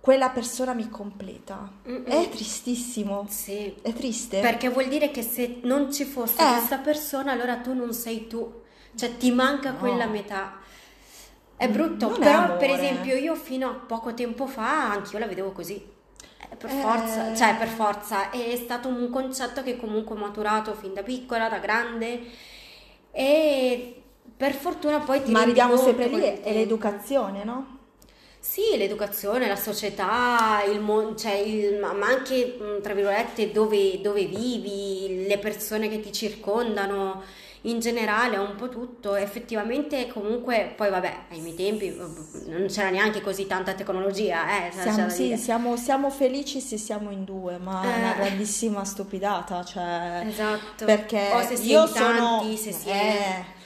quella 0.00 0.28
persona 0.28 0.74
mi 0.74 0.90
completa. 0.90 1.70
Mm-mm. 1.88 2.04
È 2.04 2.28
tristissimo, 2.28 3.24
Sì. 3.30 3.74
è 3.80 3.92
triste. 3.94 4.40
Perché 4.40 4.68
vuol 4.68 4.88
dire 4.88 5.10
che 5.10 5.22
se 5.22 5.60
non 5.62 5.90
ci 5.90 6.04
fosse 6.04 6.42
Eh. 6.42 6.50
questa 6.56 6.78
persona, 6.78 7.32
allora 7.32 7.56
tu 7.56 7.72
non 7.72 7.94
sei 7.94 8.26
tu, 8.26 8.60
cioè 8.94 9.16
ti 9.16 9.30
manca 9.30 9.70
No. 9.70 9.78
quella 9.78 10.06
metà. 10.06 10.58
È 11.56 11.68
brutto, 11.68 12.08
Non 12.10 12.18
però 12.18 12.56
per 12.58 12.70
esempio 12.70 13.14
io 13.16 13.34
fino 13.36 13.68
a 13.68 13.72
poco 13.74 14.12
tempo 14.12 14.46
fa 14.46 14.90
anch'io 14.90 15.18
la 15.18 15.26
vedevo 15.26 15.52
così. 15.52 15.91
Eh, 16.50 16.56
Per 16.56 16.70
Eh. 16.70 16.80
forza, 16.80 17.34
cioè 17.34 17.56
per 17.56 17.68
forza, 17.68 18.30
è 18.30 18.56
stato 18.56 18.88
un 18.88 19.10
concetto 19.10 19.62
che 19.62 19.76
comunque 19.76 20.14
ho 20.16 20.18
maturato 20.18 20.74
fin 20.74 20.92
da 20.94 21.02
piccola, 21.02 21.48
da 21.48 21.58
grande 21.58 22.20
e 23.10 24.02
per 24.36 24.52
fortuna 24.54 25.00
poi 25.00 25.22
ti 25.22 25.30
Ma 25.32 25.40
arriviamo 25.40 25.76
sempre 25.76 26.08
lì, 26.08 26.20
è 26.42 26.52
l'educazione, 26.52 27.44
no? 27.44 27.78
Sì, 28.38 28.76
l'educazione, 28.76 29.46
la 29.46 29.54
società, 29.56 30.62
il 30.68 30.80
mon- 30.80 31.16
cioè 31.16 31.32
il- 31.34 31.78
ma 31.78 31.90
anche, 32.06 32.58
tra 32.82 32.92
virgolette, 32.92 33.52
dove, 33.52 34.00
dove 34.00 34.24
vivi, 34.24 35.26
le 35.28 35.38
persone 35.38 35.88
che 35.88 36.00
ti 36.00 36.12
circondano, 36.12 37.22
in 37.62 37.78
generale 37.78 38.36
un 38.36 38.56
po' 38.56 38.68
tutto, 38.68 39.14
effettivamente 39.14 40.08
comunque 40.08 40.72
poi 40.76 40.90
vabbè, 40.90 41.16
ai 41.30 41.40
miei 41.40 41.54
tempi 41.54 41.94
non 41.96 42.66
c'era 42.68 42.90
neanche 42.90 43.20
così 43.20 43.46
tanta 43.46 43.74
tecnologia, 43.74 44.66
eh, 44.66 44.72
siamo, 44.72 45.08
sì, 45.08 45.36
siamo, 45.36 45.76
siamo, 45.76 46.10
felici 46.10 46.60
se 46.60 46.76
siamo 46.76 47.10
in 47.10 47.24
due, 47.24 47.58
ma 47.58 47.84
eh. 47.84 47.94
è 47.94 47.98
una 47.98 48.12
grandissima 48.14 48.84
stupidata, 48.84 49.64
cioè, 49.64 50.24
esatto. 50.26 50.84
perché 50.84 51.30
o 51.32 51.42
se 51.42 51.56
si 51.56 51.68
io 51.68 51.84
è 51.84 51.86
sono, 51.86 52.38
tanti, 52.40 52.56
se 52.56 52.72
si 52.72 52.88
è... 52.88 52.94
Eh, 52.94 53.60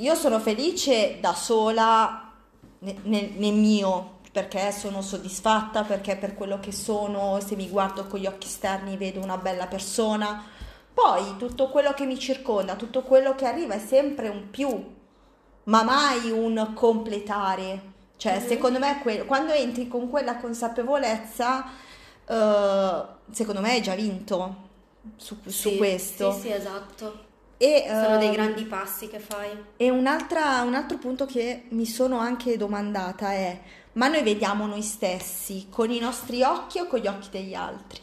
io 0.00 0.14
sono 0.14 0.40
felice 0.40 1.18
da 1.20 1.32
sola 1.32 2.32
nel, 2.80 3.32
nel 3.36 3.54
mio 3.54 4.14
perché 4.36 4.70
sono 4.70 5.00
soddisfatta, 5.00 5.84
perché 5.84 6.16
per 6.16 6.34
quello 6.34 6.60
che 6.60 6.70
sono, 6.70 7.38
se 7.40 7.56
mi 7.56 7.70
guardo 7.70 8.04
con 8.06 8.20
gli 8.20 8.26
occhi 8.26 8.48
esterni 8.48 8.98
vedo 8.98 9.20
una 9.20 9.38
bella 9.38 9.66
persona. 9.66 10.44
Poi 10.96 11.36
tutto 11.36 11.68
quello 11.68 11.92
che 11.92 12.06
mi 12.06 12.18
circonda, 12.18 12.74
tutto 12.74 13.02
quello 13.02 13.34
che 13.34 13.44
arriva 13.44 13.74
è 13.74 13.78
sempre 13.78 14.28
un 14.28 14.48
più, 14.48 14.94
ma 15.64 15.82
mai 15.82 16.30
un 16.30 16.72
completare. 16.72 17.92
Cioè, 18.16 18.38
mm-hmm. 18.38 18.46
secondo 18.48 18.78
me, 18.78 19.00
que- 19.02 19.26
quando 19.26 19.52
entri 19.52 19.88
con 19.88 20.08
quella 20.08 20.38
consapevolezza, 20.38 21.66
uh, 22.26 23.06
secondo 23.30 23.60
me 23.60 23.72
hai 23.72 23.82
già 23.82 23.94
vinto 23.94 24.68
su, 25.16 25.36
sì, 25.44 25.50
su 25.50 25.76
questo. 25.76 26.32
Sì, 26.32 26.40
sì, 26.40 26.52
esatto. 26.52 27.24
E, 27.58 27.84
sono 27.88 28.16
dei 28.16 28.30
uh, 28.30 28.32
grandi 28.32 28.64
passi 28.64 29.08
che 29.08 29.18
fai. 29.18 29.50
E 29.76 29.90
un 29.90 30.06
altro 30.06 30.96
punto 30.98 31.26
che 31.26 31.64
mi 31.72 31.84
sono 31.84 32.16
anche 32.18 32.56
domandata 32.56 33.32
è 33.32 33.60
ma 33.92 34.08
noi 34.08 34.22
vediamo 34.22 34.66
noi 34.66 34.82
stessi 34.82 35.66
con 35.68 35.90
i 35.90 35.98
nostri 35.98 36.42
occhi 36.42 36.78
o 36.78 36.86
con 36.86 37.00
gli 37.00 37.06
occhi 37.06 37.28
degli 37.30 37.54
altri? 37.54 38.00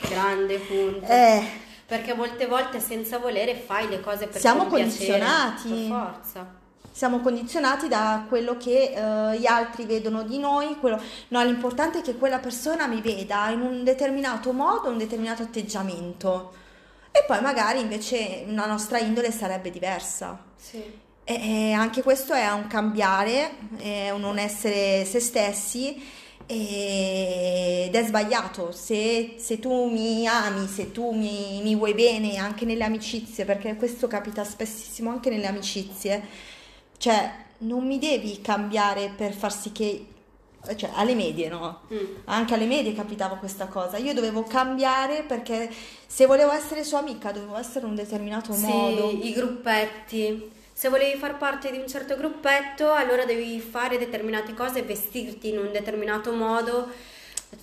Grande 0.00 0.58
punto. 0.58 1.06
Eh, 1.06 1.42
Perché 1.86 2.14
molte 2.14 2.46
volte 2.46 2.80
senza 2.80 3.18
volere 3.18 3.54
fai 3.54 3.88
le 3.88 4.00
cose 4.00 4.26
per 4.26 4.40
Siamo 4.40 4.66
condizionati. 4.66 5.68
per 5.68 5.88
forza. 5.88 6.54
siamo 6.90 7.20
condizionati 7.20 7.86
da 7.88 8.24
quello 8.28 8.56
che 8.56 8.92
eh, 8.94 9.38
gli 9.38 9.46
altri 9.46 9.84
vedono 9.84 10.22
di 10.22 10.38
noi. 10.38 10.76
Quello... 10.80 11.00
No, 11.28 11.42
l'importante 11.44 11.98
è 12.00 12.02
che 12.02 12.16
quella 12.16 12.38
persona 12.38 12.86
mi 12.86 13.00
veda 13.00 13.48
in 13.50 13.60
un 13.60 13.84
determinato 13.84 14.52
modo, 14.52 14.88
un 14.88 14.98
determinato 14.98 15.42
atteggiamento. 15.42 16.52
E 17.12 17.24
poi 17.26 17.40
magari 17.40 17.80
invece 17.80 18.44
la 18.48 18.66
nostra 18.66 18.98
indole 18.98 19.30
sarebbe 19.30 19.70
diversa. 19.70 20.38
Sì. 20.56 21.04
E 21.24 21.72
anche 21.72 22.02
questo 22.02 22.34
è 22.34 22.50
un 22.52 22.66
cambiare, 22.66 23.56
è 23.78 24.10
un 24.10 24.20
non 24.20 24.38
essere 24.38 25.04
se 25.04 25.18
stessi 25.20 26.24
ed 26.46 27.94
è 27.94 28.04
sbagliato. 28.04 28.72
Se, 28.72 29.34
se 29.38 29.58
tu 29.58 29.90
mi 29.90 30.26
ami, 30.26 30.66
se 30.68 30.92
tu 30.92 31.10
mi, 31.10 31.60
mi, 31.62 31.74
vuoi 31.74 31.94
bene 31.94 32.36
anche 32.36 32.64
nelle 32.64 32.84
amicizie, 32.84 33.44
perché 33.44 33.76
questo 33.76 34.06
capita 34.06 34.44
spessissimo 34.44 35.10
anche 35.10 35.30
nelle 35.30 35.46
amicizie, 35.46 36.22
cioè 36.98 37.44
non 37.58 37.86
mi 37.86 37.98
devi 37.98 38.40
cambiare 38.40 39.12
per 39.16 39.32
far 39.32 39.52
sì 39.52 39.72
che 39.72 40.06
cioè 40.74 40.90
alle 40.94 41.14
medie 41.14 41.48
no, 41.48 41.82
mm. 41.92 42.14
anche 42.24 42.54
alle 42.54 42.66
medie 42.66 42.92
capitava 42.92 43.36
questa 43.36 43.66
cosa, 43.66 43.98
io 43.98 44.12
dovevo 44.12 44.42
cambiare 44.42 45.22
perché 45.22 45.70
se 46.06 46.26
volevo 46.26 46.50
essere 46.50 46.82
sua 46.82 46.98
amica 46.98 47.30
dovevo 47.30 47.56
essere 47.56 47.84
in 47.84 47.90
un 47.90 47.94
determinato 47.94 48.52
sì, 48.52 48.66
modo. 48.66 49.10
i 49.10 49.32
gruppetti, 49.32 50.50
se 50.76 50.90
volevi 50.90 51.18
far 51.18 51.38
parte 51.38 51.70
di 51.70 51.78
un 51.78 51.88
certo 51.88 52.18
gruppetto 52.18 52.92
allora 52.92 53.24
devi 53.24 53.58
fare 53.60 53.96
determinate 53.96 54.52
cose, 54.52 54.82
vestirti 54.82 55.48
in 55.48 55.56
un 55.56 55.72
determinato 55.72 56.32
modo, 56.32 56.90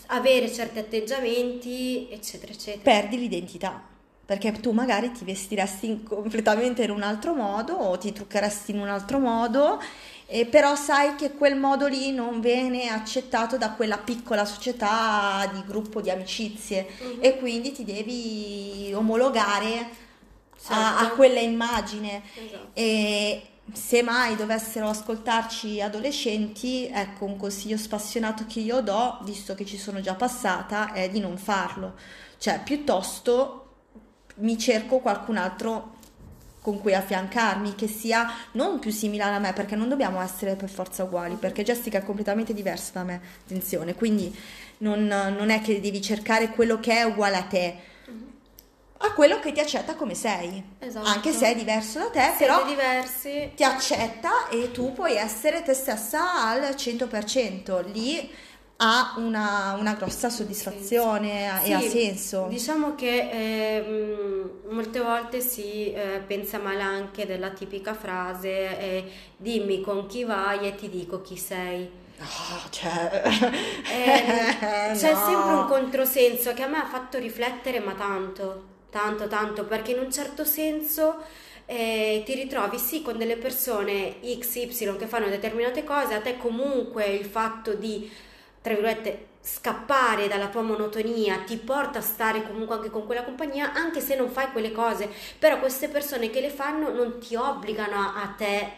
avere 0.07 0.51
certi 0.51 0.79
atteggiamenti, 0.79 2.07
eccetera, 2.09 2.51
eccetera. 2.51 2.81
Perdi 2.81 3.19
l'identità. 3.19 3.79
Perché 4.25 4.51
tu 4.53 4.71
magari 4.71 5.11
ti 5.11 5.25
vestiresti 5.25 6.01
completamente 6.01 6.83
in 6.85 6.89
un 6.89 7.03
altro 7.03 7.35
modo 7.35 7.73
o 7.73 7.99
ti 7.99 8.11
truccheresti 8.11 8.71
in 8.71 8.79
un 8.79 8.87
altro 8.87 9.19
modo 9.19 9.79
eh, 10.25 10.47
però 10.47 10.75
sai 10.75 11.13
che 11.13 11.33
quel 11.33 11.55
modo 11.55 11.85
lì 11.85 12.11
non 12.11 12.39
viene 12.39 12.89
accettato 12.89 13.55
da 13.55 13.73
quella 13.73 13.99
piccola 13.99 14.45
società 14.45 15.47
di 15.53 15.61
gruppo 15.63 16.01
di 16.01 16.09
amicizie 16.09 16.87
uh-huh. 16.99 17.17
e 17.19 17.37
quindi 17.37 17.71
ti 17.71 17.83
devi 17.83 18.91
omologare. 18.95 20.01
A, 20.67 20.97
a, 20.97 20.99
certo. 21.01 21.15
quella 21.15 21.39
immagine. 21.39 22.21
Esatto. 22.33 22.67
E 22.73 23.41
se 23.71 24.03
mai 24.03 24.35
dovessero 24.35 24.89
ascoltarci 24.89 25.81
adolescenti, 25.81 26.89
ecco 26.91 27.25
un 27.25 27.37
consiglio 27.37 27.77
spassionato 27.77 28.45
che 28.47 28.59
io 28.59 28.81
do, 28.81 29.19
visto 29.23 29.55
che 29.55 29.65
ci 29.65 29.77
sono 29.77 30.01
già 30.01 30.15
passata, 30.15 30.91
è 30.91 31.09
di 31.09 31.19
non 31.19 31.37
farlo. 31.37 31.95
Cioè, 32.37 32.59
piuttosto 32.61 33.59
mi 34.35 34.57
cerco 34.57 34.99
qualcun 34.99 35.37
altro 35.37 36.01
con 36.63 36.79
cui 36.79 36.95
affiancarmi, 36.95 37.75
che 37.75 37.87
sia 37.87 38.31
non 38.53 38.79
più 38.79 38.89
simile 38.89 39.23
a 39.23 39.37
me, 39.37 39.51
perché 39.51 39.75
non 39.75 39.89
dobbiamo 39.89 40.21
essere 40.21 40.55
per 40.55 40.69
forza 40.69 41.03
uguali, 41.03 41.35
perché 41.35 41.61
Jessica 41.61 41.97
è 41.97 42.03
completamente 42.03 42.53
diversa 42.53 42.91
da 42.93 43.03
me, 43.03 43.21
attenzione, 43.43 43.95
quindi 43.95 44.33
non, 44.77 45.05
non 45.05 45.49
è 45.49 45.61
che 45.61 45.81
devi 45.81 46.01
cercare 46.01 46.49
quello 46.49 46.79
che 46.79 46.97
è 46.97 47.03
uguale 47.03 47.35
a 47.35 47.43
te, 47.43 47.77
a 49.05 49.11
quello 49.13 49.39
che 49.39 49.51
ti 49.51 49.59
accetta 49.59 49.95
come 49.95 50.15
sei. 50.15 50.63
Esatto. 50.79 51.07
Anche 51.07 51.31
se 51.31 51.51
è 51.51 51.55
diverso 51.55 51.99
da 51.99 52.09
te, 52.09 52.19
Siete 52.19 52.37
però 52.37 52.65
diversi. 52.65 53.51
ti 53.55 53.63
accetta 53.63 54.47
e 54.49 54.71
tu 54.71 54.93
puoi 54.93 55.15
essere 55.15 55.61
te 55.61 55.73
stessa 55.73 56.47
al 56.47 56.61
100%. 56.61 57.91
Lì 57.91 58.29
ha 58.77 59.13
una, 59.17 59.75
una 59.77 59.93
grossa 59.93 60.29
soddisfazione 60.29 61.51
sì. 61.63 61.69
e 61.69 61.73
ha 61.73 61.79
senso. 61.81 62.47
Diciamo 62.49 62.95
che 62.95 63.29
eh, 63.29 64.51
molte 64.69 64.99
volte 64.99 65.41
si 65.41 65.91
eh, 65.93 66.21
pensa 66.25 66.57
male 66.59 66.81
anche 66.81 67.25
della 67.25 67.49
tipica 67.49 67.93
frase 67.93 68.79
eh, 68.79 69.11
dimmi 69.37 69.81
con 69.81 70.07
chi 70.07 70.23
vai 70.23 70.65
e 70.67 70.75
ti 70.75 70.89
dico 70.89 71.21
chi 71.21 71.37
sei. 71.37 72.01
Oh, 72.19 72.69
cioè... 72.69 73.21
Eh, 73.93 74.95
c'è 74.95 75.13
no. 75.13 75.25
sempre 75.25 75.53
un 75.53 75.67
controsenso 75.67 76.53
che 76.53 76.63
a 76.63 76.67
me 76.67 76.77
ha 76.77 76.85
fatto 76.85 77.19
riflettere 77.19 77.79
ma 77.79 77.93
tanto, 77.93 78.72
tanto, 78.93 79.27
tanto, 79.27 79.65
perché 79.65 79.91
in 79.91 79.99
un 79.99 80.11
certo 80.11 80.45
senso... 80.45 81.41
Eh, 81.65 82.23
ti 82.25 82.33
ritrovi 82.33 82.77
sì 82.77 83.01
con 83.01 83.17
delle 83.17 83.37
persone 83.37 84.19
XY 84.19 84.97
che 84.97 85.07
fanno 85.07 85.29
determinate 85.29 85.85
cose, 85.85 86.13
a 86.13 86.19
te 86.19 86.35
comunque 86.35 87.05
il 87.05 87.23
fatto 87.23 87.73
di 87.73 88.11
tra 88.63 88.73
virgolette, 88.73 89.27
scappare 89.41 90.29
dalla 90.29 90.47
tua 90.47 90.61
monotonia 90.61 91.39
ti 91.39 91.57
porta 91.57 91.99
a 91.99 92.01
stare 92.01 92.43
comunque 92.43 92.75
anche 92.75 92.89
con 92.89 93.05
quella 93.05 93.25
compagnia, 93.25 93.73
anche 93.73 93.99
se 93.99 94.15
non 94.15 94.29
fai 94.29 94.49
quelle 94.53 94.71
cose. 94.71 95.09
Però 95.37 95.59
queste 95.59 95.89
persone 95.89 96.29
che 96.29 96.39
le 96.39 96.49
fanno 96.49 96.89
non 96.89 97.19
ti 97.19 97.35
obbligano 97.35 97.93
a, 97.93 98.21
a 98.21 98.27
te 98.37 98.71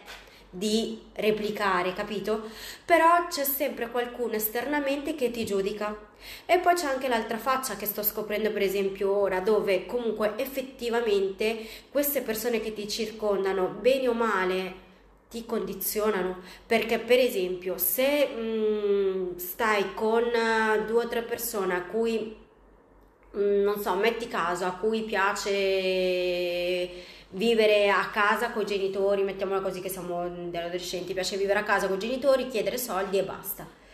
di 0.56 1.00
replicare, 1.14 1.92
capito? 1.92 2.48
Però 2.84 3.26
c'è 3.28 3.44
sempre 3.44 3.90
qualcuno 3.90 4.34
esternamente 4.34 5.14
che 5.14 5.30
ti 5.30 5.44
giudica. 5.44 6.04
E 6.44 6.58
poi 6.58 6.74
c'è 6.74 6.86
anche 6.86 7.08
l'altra 7.08 7.38
faccia 7.38 7.76
che 7.76 7.86
sto 7.86 8.02
scoprendo 8.02 8.50
per 8.50 8.62
esempio 8.62 9.14
ora, 9.14 9.40
dove 9.40 9.86
comunque 9.86 10.32
effettivamente 10.36 11.58
queste 11.90 12.22
persone 12.22 12.60
che 12.60 12.72
ti 12.72 12.88
circondano, 12.88 13.68
bene 13.68 14.08
o 14.08 14.14
male, 14.14 14.84
ti 15.28 15.44
condizionano 15.44 16.40
perché 16.64 16.98
per 16.98 17.18
esempio 17.18 17.78
se 17.78 18.26
mh, 18.28 18.40
mm, 18.40 19.36
stai 19.36 19.92
con 19.94 20.22
uh, 20.22 20.84
due 20.86 21.04
o 21.04 21.08
tre 21.08 21.22
persone 21.22 21.74
a 21.74 21.82
cui 21.82 22.36
mh, 23.32 23.38
mm, 23.38 23.62
non 23.62 23.80
so 23.80 23.94
metti 23.94 24.28
caso 24.28 24.64
a 24.66 24.72
cui 24.72 25.02
piace 25.02 25.50
vivere 27.36 27.88
a 27.88 28.08
casa 28.10 28.50
con 28.50 28.62
i 28.62 28.66
genitori 28.66 29.22
mettiamola 29.22 29.60
così 29.60 29.80
che 29.80 29.88
siamo 29.88 30.28
degli 30.28 30.56
adolescenti 30.56 31.12
piace 31.12 31.36
vivere 31.36 31.58
a 31.58 31.64
casa 31.64 31.86
con 31.86 31.96
i 31.96 32.00
genitori 32.00 32.48
chiedere 32.48 32.78
soldi 32.78 33.18
e 33.18 33.24
basta 33.24 33.84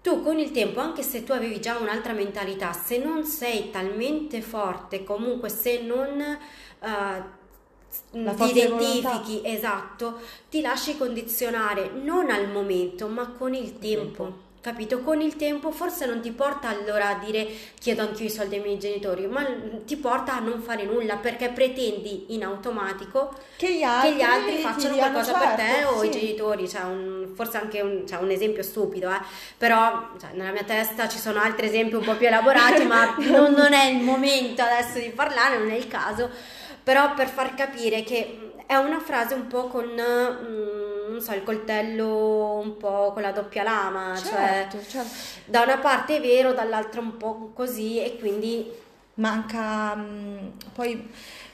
tu 0.00 0.22
con 0.22 0.38
il 0.38 0.52
tempo, 0.52 0.80
anche 0.80 1.02
se 1.02 1.24
tu 1.24 1.32
avevi 1.32 1.60
già 1.60 1.76
un'altra 1.76 2.12
mentalità, 2.12 2.72
se 2.72 2.98
non 2.98 3.24
sei 3.24 3.70
talmente 3.70 4.40
forte, 4.40 5.04
comunque 5.04 5.48
se 5.48 5.82
non 5.82 6.38
uh, 6.80 8.34
ti 8.34 8.44
identifichi, 8.44 9.42
esatto, 9.44 10.20
ti 10.48 10.60
lasci 10.60 10.96
condizionare 10.96 11.90
non 11.90 12.30
al 12.30 12.48
momento, 12.48 13.08
ma 13.08 13.28
con 13.32 13.52
il 13.54 13.78
tempo. 13.78 14.22
tempo. 14.22 14.47
Capito? 14.60 15.00
Con 15.02 15.20
il 15.20 15.36
tempo 15.36 15.70
forse 15.70 16.04
non 16.04 16.20
ti 16.20 16.32
porta 16.32 16.68
allora 16.68 17.10
a 17.10 17.14
dire 17.14 17.46
chiedo 17.78 18.02
anche 18.02 18.22
io 18.22 18.28
i 18.28 18.32
soldi 18.32 18.56
ai 18.56 18.62
miei 18.62 18.78
genitori, 18.78 19.26
ma 19.28 19.46
ti 19.86 19.96
porta 19.96 20.34
a 20.34 20.40
non 20.40 20.60
fare 20.60 20.84
nulla 20.84 21.16
perché 21.16 21.50
pretendi 21.50 22.34
in 22.34 22.44
automatico 22.44 23.32
che 23.56 23.74
gli 23.74 23.82
altri, 23.82 24.10
che 24.10 24.16
gli 24.16 24.22
altri 24.22 24.56
facciano 24.58 24.96
qualcosa 24.96 25.32
certo, 25.32 25.46
per 25.46 25.54
te 25.54 25.72
sì. 25.78 25.84
o 25.84 26.04
i 26.04 26.10
genitori. 26.10 26.68
Cioè 26.68 26.82
un, 26.82 27.32
forse 27.34 27.56
anche 27.56 27.80
un, 27.80 28.04
cioè 28.06 28.20
un, 28.20 28.30
esempio 28.30 28.64
stupido, 28.64 29.08
eh? 29.10 29.20
però 29.56 30.10
cioè, 30.20 30.30
nella 30.32 30.50
mia 30.50 30.64
testa 30.64 31.08
ci 31.08 31.18
sono 31.18 31.40
altri 31.40 31.66
esempi 31.66 31.94
un 31.94 32.04
po' 32.04 32.16
più 32.16 32.26
elaborati, 32.26 32.84
ma 32.84 33.14
non, 33.30 33.52
non 33.52 33.72
è 33.72 33.86
il 33.86 34.02
momento 34.02 34.62
adesso 34.62 34.98
di 34.98 35.10
parlare, 35.10 35.58
non 35.58 35.70
è 35.70 35.76
il 35.76 35.86
caso 35.86 36.56
però 36.88 37.12
per 37.12 37.28
far 37.28 37.54
capire 37.54 38.02
che 38.02 38.52
è 38.64 38.76
una 38.76 38.98
frase 38.98 39.34
un 39.34 39.46
po' 39.46 39.66
con, 39.66 39.84
mm, 39.84 40.77
non 41.18 41.26
so, 41.26 41.34
il 41.34 41.42
coltello 41.42 42.58
un 42.62 42.76
po' 42.76 43.12
con 43.12 43.22
la 43.22 43.32
doppia 43.32 43.62
lama, 43.62 44.16
certo, 44.16 44.78
cioè 44.78 45.02
certo. 45.02 45.10
da 45.46 45.62
una 45.62 45.78
parte 45.78 46.16
è 46.16 46.20
vero, 46.20 46.52
dall'altra 46.52 47.00
un 47.00 47.16
po' 47.16 47.50
così 47.54 48.00
e 48.02 48.18
quindi... 48.18 48.70
Manca, 49.14 49.96
mm, 49.96 50.48
poi 50.72 51.10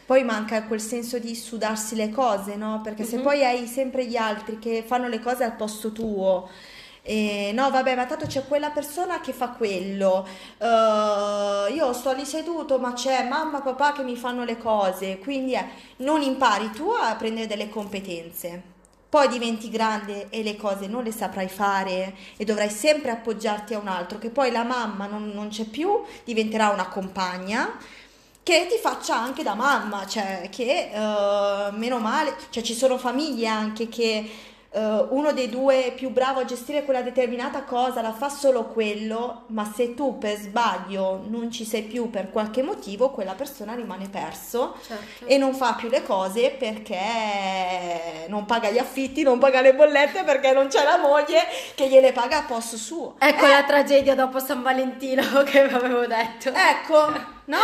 poi 0.06 0.22
manca 0.22 0.64
quel 0.64 0.80
senso 0.82 1.18
di 1.18 1.34
sudarsi 1.34 1.94
le 1.96 2.10
cose, 2.10 2.56
no? 2.56 2.80
Perché 2.82 3.04
se 3.04 3.16
Mhm. 3.16 3.22
poi 3.22 3.42
hai 3.44 3.66
sempre 3.66 4.04
gli 4.04 4.16
altri 4.16 4.58
che 4.58 4.84
fanno 4.86 5.08
le 5.08 5.18
cose 5.18 5.44
al 5.44 5.56
posto 5.56 5.92
tuo, 5.92 6.48
e 7.02 7.52
no, 7.54 7.70
vabbè, 7.70 7.94
ma 7.96 8.06
tanto 8.06 8.26
c'è 8.26 8.46
quella 8.46 8.70
persona 8.70 9.20
che 9.20 9.32
fa 9.32 9.48
quello, 9.50 10.26
eh, 10.58 11.72
io 11.74 11.92
sto 11.92 12.12
lì 12.12 12.24
seduto, 12.26 12.78
ma 12.78 12.92
c'è 12.92 13.26
mamma, 13.28 13.60
papà 13.62 13.92
che 13.92 14.02
mi 14.02 14.16
fanno 14.16 14.44
le 14.44 14.58
cose, 14.58 15.18
quindi 15.18 15.54
eh, 15.54 15.64
non 15.98 16.22
impari 16.22 16.70
tu 16.70 16.88
a 16.90 17.14
prendere 17.16 17.46
delle 17.46 17.68
competenze. 17.70 18.72
Poi 19.14 19.28
diventi 19.28 19.70
grande 19.70 20.26
e 20.30 20.42
le 20.42 20.56
cose 20.56 20.88
non 20.88 21.04
le 21.04 21.12
saprai 21.12 21.46
fare 21.46 22.16
e 22.36 22.44
dovrai 22.44 22.68
sempre 22.68 23.12
appoggiarti 23.12 23.72
a 23.72 23.78
un 23.78 23.86
altro, 23.86 24.18
che 24.18 24.28
poi 24.28 24.50
la 24.50 24.64
mamma 24.64 25.06
non, 25.06 25.30
non 25.32 25.50
c'è 25.50 25.66
più, 25.66 26.02
diventerà 26.24 26.70
una 26.70 26.88
compagna 26.88 27.78
che 28.42 28.66
ti 28.68 28.76
faccia 28.76 29.16
anche 29.16 29.44
da 29.44 29.54
mamma, 29.54 30.04
cioè 30.04 30.48
che 30.50 30.90
eh, 30.92 31.70
meno 31.70 32.00
male, 32.00 32.34
cioè 32.50 32.64
ci 32.64 32.74
sono 32.74 32.98
famiglie 32.98 33.46
anche 33.46 33.88
che 33.88 34.28
eh, 34.74 35.06
uno 35.10 35.32
dei 35.32 35.48
due 35.48 35.86
è 35.86 35.94
più 35.94 36.10
bravo 36.10 36.40
a 36.40 36.44
gestire 36.44 36.84
quella 36.84 37.00
determinata 37.02 37.62
cosa, 37.62 38.00
la 38.02 38.12
fa 38.12 38.28
solo 38.28 38.64
quello, 38.64 39.42
ma 39.48 39.70
se 39.72 39.94
tu 39.94 40.18
per 40.18 40.36
sbaglio 40.36 41.22
non 41.28 41.50
ci 41.52 41.64
sei 41.64 41.82
più 41.82 42.10
per 42.10 42.30
qualche 42.30 42.62
motivo, 42.62 43.10
quella 43.10 43.34
persona 43.34 43.74
rimane 43.74 44.08
perso 44.08 44.74
Certo. 44.84 45.26
e 45.26 45.38
non 45.38 45.54
fa 45.54 45.74
più 45.74 45.88
le 45.88 46.02
cose 46.02 46.50
perché 46.50 48.26
non 48.28 48.44
paga 48.46 48.70
gli 48.70 48.78
affitti, 48.78 49.22
non 49.22 49.38
paga 49.38 49.60
le 49.60 49.74
bollette 49.74 50.24
perché 50.24 50.52
non 50.52 50.66
c'è 50.68 50.82
la 50.84 50.98
moglie 50.98 51.42
che 51.74 51.88
gliele 51.88 52.12
paga 52.12 52.38
a 52.38 52.42
posto 52.42 52.76
suo. 52.76 53.14
Ecco 53.18 53.46
la 53.46 53.62
tragedia 53.64 54.14
dopo 54.14 54.38
San 54.40 54.62
Valentino 54.62 55.22
che 55.44 55.60
avevo 55.62 56.06
detto. 56.06 56.50
Ecco, 56.52 57.10
no? 57.46 57.58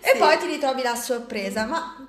E 0.00 0.10
Sì. 0.12 0.18
poi 0.18 0.38
ti 0.38 0.46
ritrovi 0.46 0.82
la 0.82 0.94
sorpresa, 0.94 1.64
ma 1.66 2.06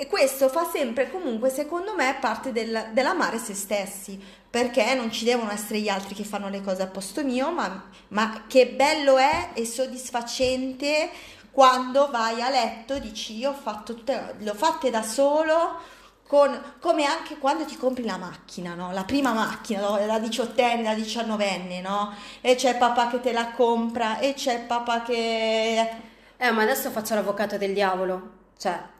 e 0.00 0.06
questo 0.06 0.48
fa 0.48 0.64
sempre 0.64 1.10
comunque, 1.10 1.50
secondo 1.50 1.94
me, 1.94 2.16
parte 2.18 2.52
del- 2.52 2.88
dell'amare 2.94 3.36
se 3.36 3.52
stessi, 3.52 4.18
perché 4.48 4.94
non 4.94 5.12
ci 5.12 5.26
devono 5.26 5.50
essere 5.50 5.78
gli 5.80 5.90
altri 5.90 6.14
che 6.14 6.24
fanno 6.24 6.48
le 6.48 6.62
cose 6.62 6.80
a 6.80 6.86
posto 6.86 7.22
mio, 7.22 7.50
ma, 7.52 7.84
ma 8.08 8.44
che 8.46 8.68
bello 8.68 9.18
è 9.18 9.50
e 9.52 9.66
soddisfacente 9.66 11.10
quando 11.50 12.08
vai 12.10 12.40
a 12.40 12.48
letto 12.48 12.94
e 12.94 13.00
dici 13.00 13.36
io 13.36 13.50
ho 13.50 13.52
fatto 13.52 13.92
tutte, 13.94 14.36
le 14.38 14.48
ho 14.48 14.54
fatte 14.54 14.88
da 14.88 15.02
solo, 15.02 15.78
con- 16.26 16.76
come 16.80 17.04
anche 17.04 17.36
quando 17.36 17.66
ti 17.66 17.76
compri 17.76 18.04
la 18.06 18.16
macchina, 18.16 18.72
no? 18.74 18.92
La 18.92 19.04
prima 19.04 19.34
macchina, 19.34 19.82
no? 19.82 20.06
la 20.06 20.18
diciottenne, 20.18 20.82
la 20.82 20.94
diciannovenne, 20.94 21.82
no? 21.82 22.14
E 22.40 22.54
c'è 22.54 22.78
papà 22.78 23.08
che 23.08 23.20
te 23.20 23.32
la 23.32 23.50
compra, 23.50 24.18
e 24.18 24.32
c'è 24.32 24.60
papà 24.60 25.02
che... 25.02 25.90
Eh, 26.38 26.50
ma 26.52 26.62
adesso 26.62 26.90
faccio 26.90 27.14
l'avvocato 27.14 27.58
del 27.58 27.74
diavolo. 27.74 28.38
Cioè, 28.56 28.98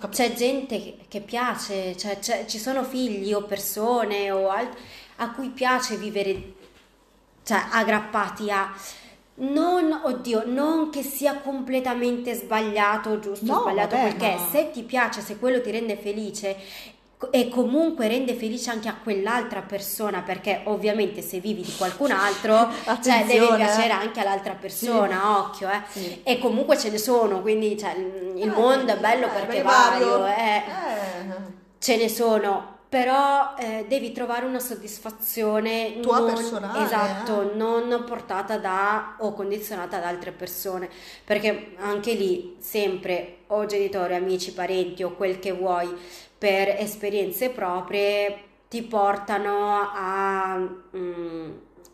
Ma 0.00 0.08
c'è 0.08 0.32
gente 0.32 0.82
che, 0.82 0.96
che 1.08 1.20
piace, 1.20 1.96
cioè, 1.96 2.18
c'è- 2.18 2.46
ci 2.46 2.58
sono 2.58 2.82
figli 2.82 3.32
o 3.32 3.42
persone 3.42 4.30
o 4.30 4.48
alt- 4.48 4.76
a 5.16 5.30
cui 5.32 5.48
piace 5.50 5.96
vivere, 5.96 6.52
cioè, 7.42 7.62
aggrappati 7.70 8.50
a... 8.50 8.72
Non, 9.38 10.00
oddio, 10.04 10.44
non 10.46 10.88
che 10.88 11.02
sia 11.02 11.34
completamente 11.40 12.32
sbagliato 12.34 13.18
giusto 13.18 13.44
No, 13.44 13.60
sbagliato, 13.60 13.94
vabbè, 13.96 14.08
perché 14.16 14.34
ma- 14.34 14.48
se 14.50 14.70
ti 14.70 14.82
piace, 14.82 15.20
se 15.20 15.38
quello 15.38 15.60
ti 15.60 15.70
rende 15.70 15.96
felice 15.98 16.56
e 17.30 17.48
comunque 17.48 18.08
rende 18.08 18.34
felice 18.34 18.70
anche 18.70 18.88
a 18.88 18.96
quell'altra 19.02 19.62
persona, 19.62 20.20
perché 20.20 20.60
ovviamente 20.64 21.22
se 21.22 21.40
vivi 21.40 21.62
di 21.62 21.74
qualcun 21.76 22.10
altro, 22.10 22.68
cioè 23.02 23.24
deve 23.26 23.48
eh. 23.52 23.56
piacere 23.56 23.90
anche 23.92 24.20
all'altra 24.20 24.52
persona, 24.52 25.38
occhio, 25.38 25.68
eh. 25.70 25.80
Sì. 25.88 26.20
E 26.22 26.38
comunque 26.38 26.76
ce 26.76 26.90
ne 26.90 26.98
sono, 26.98 27.40
quindi 27.40 27.78
cioè, 27.78 27.94
il 27.96 28.26
il 28.36 28.50
mondo 28.50 28.92
è 28.92 28.98
bello 28.98 29.26
Eh, 29.26 29.30
perché 29.30 29.62
vario, 29.62 30.26
eh. 30.26 30.56
Eh. 30.56 30.62
ce 31.78 31.96
ne 31.96 32.08
sono, 32.08 32.75
però 32.88 33.54
eh, 33.58 33.84
devi 33.88 34.12
trovare 34.12 34.46
una 34.46 34.60
soddisfazione 34.60 35.98
Tua 36.00 36.18
non- 36.18 36.34
personale, 36.34 36.84
esatto, 36.84 37.52
eh. 37.52 37.54
non 37.56 38.04
portata 38.06 38.58
da 38.58 39.16
o 39.18 39.32
condizionata 39.32 39.98
da 39.98 40.08
altre 40.08 40.32
persone, 40.32 40.88
perché 41.24 41.72
anche 41.78 42.12
lì 42.14 42.56
sempre 42.60 43.38
o 43.48 43.66
genitori, 43.66 44.14
amici, 44.14 44.52
parenti 44.52 45.02
o 45.02 45.14
quel 45.14 45.38
che 45.38 45.52
vuoi 45.52 45.92
per 46.38 46.68
esperienze 46.78 47.50
proprie 47.50 48.42
ti 48.68 48.82
portano 48.82 49.90
a, 49.92 50.56
mm, 50.96 51.50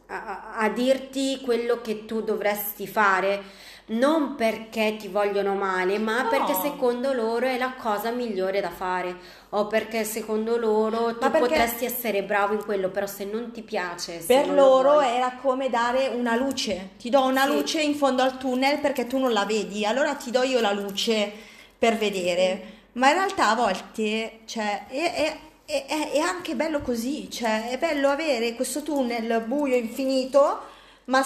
a- 0.06 0.24
a- 0.24 0.56
a 0.58 0.68
dirti 0.70 1.40
quello 1.42 1.80
che 1.80 2.04
tu 2.04 2.22
dovresti 2.22 2.86
fare. 2.86 3.42
Non 3.84 4.36
perché 4.36 4.96
ti 4.98 5.08
vogliono 5.08 5.54
male, 5.54 5.98
ma 5.98 6.22
No. 6.22 6.28
perché 6.28 6.54
secondo 6.54 7.12
loro 7.12 7.46
è 7.46 7.58
la 7.58 7.74
cosa 7.76 8.10
migliore 8.10 8.60
da 8.60 8.70
fare, 8.70 9.14
o 9.50 9.66
perché 9.66 10.04
secondo 10.04 10.56
loro 10.56 11.18
tu 11.18 11.30
potresti 11.30 11.84
essere 11.84 12.22
bravo 12.22 12.54
in 12.54 12.64
quello, 12.64 12.88
però 12.90 13.06
se 13.06 13.24
non 13.24 13.50
ti 13.50 13.62
piace, 13.62 14.22
Per 14.24 14.46
lo 14.48 14.54
loro 14.54 14.92
vuoi- 14.92 15.08
era 15.16 15.32
come 15.42 15.68
dare 15.68 16.08
una 16.08 16.36
luce. 16.36 16.90
Ti 16.96 17.10
do 17.10 17.24
una 17.24 17.42
Sì. 17.44 17.52
luce 17.52 17.80
in 17.82 17.94
fondo 17.96 18.22
al 18.22 18.38
tunnel 18.38 18.78
perché 18.78 19.06
tu 19.06 19.18
non 19.18 19.32
la 19.32 19.44
vedi, 19.44 19.84
allora 19.84 20.14
ti 20.14 20.30
do 20.30 20.42
io 20.42 20.60
la 20.60 20.72
luce 20.72 21.30
per 21.76 21.96
vedere. 21.98 22.62
Ma 22.92 23.08
in 23.08 23.14
realtà 23.14 23.48
a 23.50 23.54
volte, 23.56 24.40
cioè, 24.46 24.86
è, 24.88 25.12
è- 25.14 25.86
è- 25.86 26.10
è- 26.12 26.18
anche 26.20 26.54
bello 26.54 26.80
così, 26.82 27.28
cioè, 27.30 27.68
è 27.70 27.78
bello 27.78 28.08
avere 28.10 28.54
questo 28.54 28.82
tunnel 28.82 29.42
buio 29.46 29.74
infinito, 29.76 30.60
ma, 31.06 31.22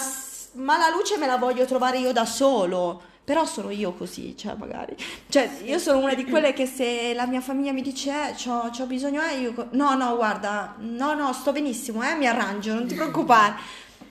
ma 0.57 0.77
la 0.77 0.89
luce 0.89 1.17
me 1.17 1.27
la 1.27 1.37
voglio 1.37 1.65
trovare 1.65 1.97
io 1.97 2.11
da 2.11 2.25
solo. 2.25 3.01
Però 3.27 3.45
sono 3.45 3.71
io 3.71 3.91
così, 3.91 4.37
cioè 4.37 4.55
magari. 4.55 4.95
Cioè, 5.27 5.59
io 5.65 5.79
sono 5.79 5.97
una 5.97 6.13
di 6.13 6.23
quelle 6.23 6.53
che 6.53 6.65
se 6.65 7.13
la 7.13 7.25
mia 7.25 7.41
famiglia 7.41 7.73
mi 7.73 7.81
dice, 7.81 8.09
eh, 8.09 8.33
c'ho, 8.33 8.69
c'ho 8.71 8.85
bisogno, 8.85 9.21
eh, 9.21 9.39
io... 9.39 9.67
No, 9.71 9.95
no, 9.95 10.15
guarda, 10.15 10.75
no, 10.77 11.13
no, 11.13 11.33
sto 11.33 11.51
benissimo, 11.51 12.09
eh, 12.09 12.15
mi 12.15 12.25
arrangio, 12.25 12.73
non 12.73 12.87
ti 12.87 12.95
preoccupare. 12.95 13.55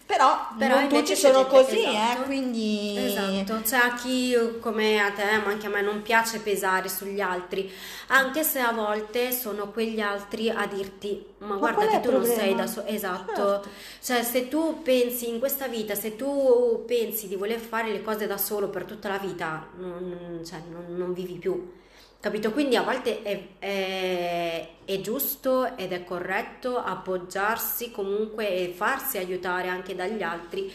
Però, 0.07 0.49
Però 0.57 0.79
non 0.79 0.89
tutti 0.89 1.17
sono 1.17 1.47
così, 1.47 1.81
esatto. 1.81 2.23
eh, 2.23 2.25
quindi... 2.27 2.95
Esatto, 2.97 3.61
c'è 3.63 3.77
a 3.77 3.95
chi 3.95 4.37
come 4.61 5.01
a 5.01 5.11
te, 5.11 5.25
ma 5.45 5.51
anche 5.51 5.67
a 5.67 5.69
me 5.69 5.83
non 5.83 6.01
piace 6.03 6.39
pesare 6.39 6.89
sugli 6.89 7.21
altri, 7.21 7.69
anche 8.09 8.45
se 8.45 8.61
a 8.61 8.71
volte 8.71 9.33
sono 9.33 9.71
quegli 9.73 9.99
altri 10.01 10.49
a 10.49 10.65
dirti, 10.67 11.27
ma, 11.39 11.49
Ma 11.49 11.57
guarda 11.57 11.89
che 11.89 12.01
tu 12.01 12.13
non 12.13 12.25
sei 12.25 12.35
problema?" 12.37 12.61
da 12.63 12.67
solo, 12.69 12.87
esatto, 12.87 13.35
Certo. 13.35 13.69
cioè 14.01 14.23
se 14.23 14.47
tu 14.49 14.81
pensi 14.83 15.29
in 15.29 15.41
questa 15.41 15.67
vita, 15.67 15.97
se 15.97 16.15
tu 16.15 16.85
pensi 16.87 17.27
di 17.27 17.35
voler 17.35 17.59
fare 17.59 17.91
le 17.91 18.03
cose 18.03 18.29
da 18.29 18.39
solo 18.39 18.69
per 18.69 18.85
tutta 18.85 19.09
la 19.09 19.19
vita, 19.19 19.67
non, 19.77 20.41
cioè, 20.47 20.61
non- 20.71 20.97
non 20.97 21.13
vivi 21.15 21.35
più. 21.35 21.73
Capito? 22.21 22.51
Quindi 22.51 22.75
a 22.77 22.83
volte 22.83 23.23
è, 23.23 23.49
è- 23.59 24.69
è 24.85 25.01
giusto 25.01 25.77
ed 25.77 25.93
è 25.93 26.03
corretto 26.05 26.77
appoggiarsi 26.77 27.91
comunque 27.93 28.49
e 28.51 28.73
farsi 28.75 29.19
aiutare 29.19 29.69
anche 29.69 29.95
dagli 29.95 30.23
altri, 30.23 30.73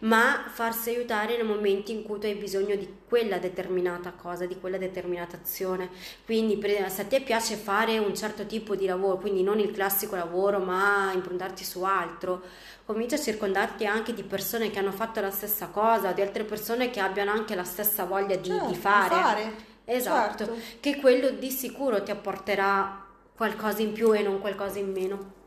ma 0.00 0.44
farsi 0.48 0.90
aiutare 0.90 1.36
nei 1.36 1.44
momenti 1.46 1.92
in 1.92 2.02
cui 2.04 2.18
tu 2.18 2.26
hai 2.26 2.34
bisogno 2.36 2.74
di 2.76 2.88
quella 3.06 3.38
determinata 3.38 4.12
cosa, 4.12 4.46
di 4.46 4.58
quella 4.58 4.78
determinata 4.78 5.36
azione. 5.36 5.90
Quindi 6.24 6.56
per- 6.56 6.90
se 6.90 7.02
a 7.02 7.04
te 7.06 7.20
piace 7.20 7.56
fare 7.56 7.98
un 7.98 8.14
certo 8.14 8.46
tipo 8.46 8.74
di 8.76 8.86
lavoro, 8.86 9.18
quindi 9.18 9.42
non 9.42 9.58
il 9.58 9.72
classico 9.72 10.16
lavoro, 10.16 10.58
ma 10.60 11.10
improntarti 11.12 11.64
su 11.64 11.82
altro, 11.82 12.42
comincia 12.86 13.16
a 13.16 13.20
circondarti 13.20 13.84
anche 13.86 14.14
di 14.14 14.22
persone 14.22 14.70
che 14.70 14.78
hanno 14.78 14.92
fatto 14.92 15.20
la 15.20 15.30
stessa 15.30 15.66
cosa, 15.66 16.12
di 16.12 16.22
altre 16.22 16.44
persone 16.44 16.90
che 16.90 17.00
abbiano 17.00 17.30
anche 17.32 17.54
la 17.54 17.64
stessa 17.64 18.04
voglia 18.04 18.36
di, 18.36 18.48
Certo, 18.48 18.66
di 18.66 18.74
di 19.08 19.10
fare. 19.10 19.67
Esatto, 19.90 20.44
certo. 20.44 20.60
che 20.80 20.96
quello 20.96 21.30
di 21.30 21.50
sicuro 21.50 22.02
ti 22.02 22.10
apporterà 22.10 23.06
qualcosa 23.34 23.80
in 23.80 23.92
più 23.92 24.14
e 24.14 24.22
non 24.22 24.38
qualcosa 24.38 24.78
in 24.78 24.92
meno. 24.92 25.37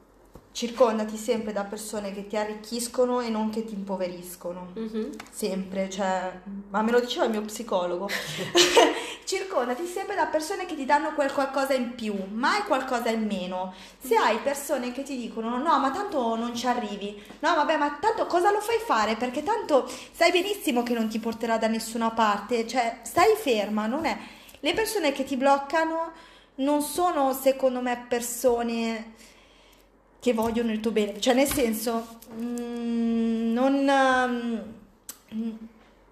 Circondati 0.54 1.16
sempre 1.16 1.54
da 1.54 1.64
persone 1.64 2.14
che 2.14 2.28
ti 2.28 2.36
arricchiscono 2.36 3.22
e 3.22 3.30
non 3.30 3.50
che 3.50 3.64
ti 3.64 3.74
impoveriscono. 3.74 4.72
Mhm. 4.76 5.10
Sempre, 5.32 5.90
cioè, 5.90 6.42
ma 6.70 6.82
me 6.82 6.92
lo 6.92 7.00
diceva 7.00 7.26
il 7.26 7.32
mio 7.32 7.42
psicologo. 7.42 8.10
Circondati 9.24 9.86
sempre 9.86 10.16
da 10.16 10.26
persone 10.26 10.66
che 10.66 10.76
ti 10.76 10.84
danno 10.84 11.14
quel 11.14 11.32
qualcosa 11.32 11.74
in 11.74 11.96
più, 11.96 12.14
mai 12.32 12.64
qualcosa 12.64 13.10
in 13.10 13.26
meno. 13.26 13.74
Se 13.98 14.16
hai 14.16 14.40
persone 14.40 14.92
che 14.92 15.04
ti 15.04 15.16
dicono 15.16 15.58
no, 15.58 15.80
ma 15.80 15.90
tanto 15.90 16.36
non 16.36 16.54
ci 16.54 16.68
arrivi, 16.68 17.22
no, 17.40 17.56
vabbè, 17.56 17.78
ma 17.78 17.98
tanto 18.02 18.26
cosa 18.26 18.52
lo 18.52 18.60
fai 18.60 18.80
fare? 18.86 19.16
Perché 19.16 19.44
tanto 19.44 19.90
sai 20.12 20.32
benissimo 20.32 20.84
che 20.84 20.94
non 20.94 21.08
ti 21.08 21.20
porterà 21.20 21.58
da 21.58 21.68
nessuna 21.68 22.12
parte, 22.12 22.68
cioè 22.68 23.00
stai 23.04 23.36
ferma, 23.38 23.88
non 23.88 24.04
è. 24.04 24.18
Le 24.60 24.74
persone 24.74 25.14
che 25.14 25.24
ti 25.24 25.38
bloccano 25.38 26.12
non 26.56 26.82
sono, 26.82 27.34
secondo 27.34 27.82
me, 27.82 28.06
persone 28.08 29.14
che 30.22 30.34
vogliono 30.34 30.72
il 30.72 30.80
tuo 30.80 30.92
bene, 30.92 31.20
cioè 31.20 31.34
nel 31.34 31.52
senso, 31.52 32.20
mm, 32.34 33.54
non, 33.54 34.64
mm, 35.34 35.52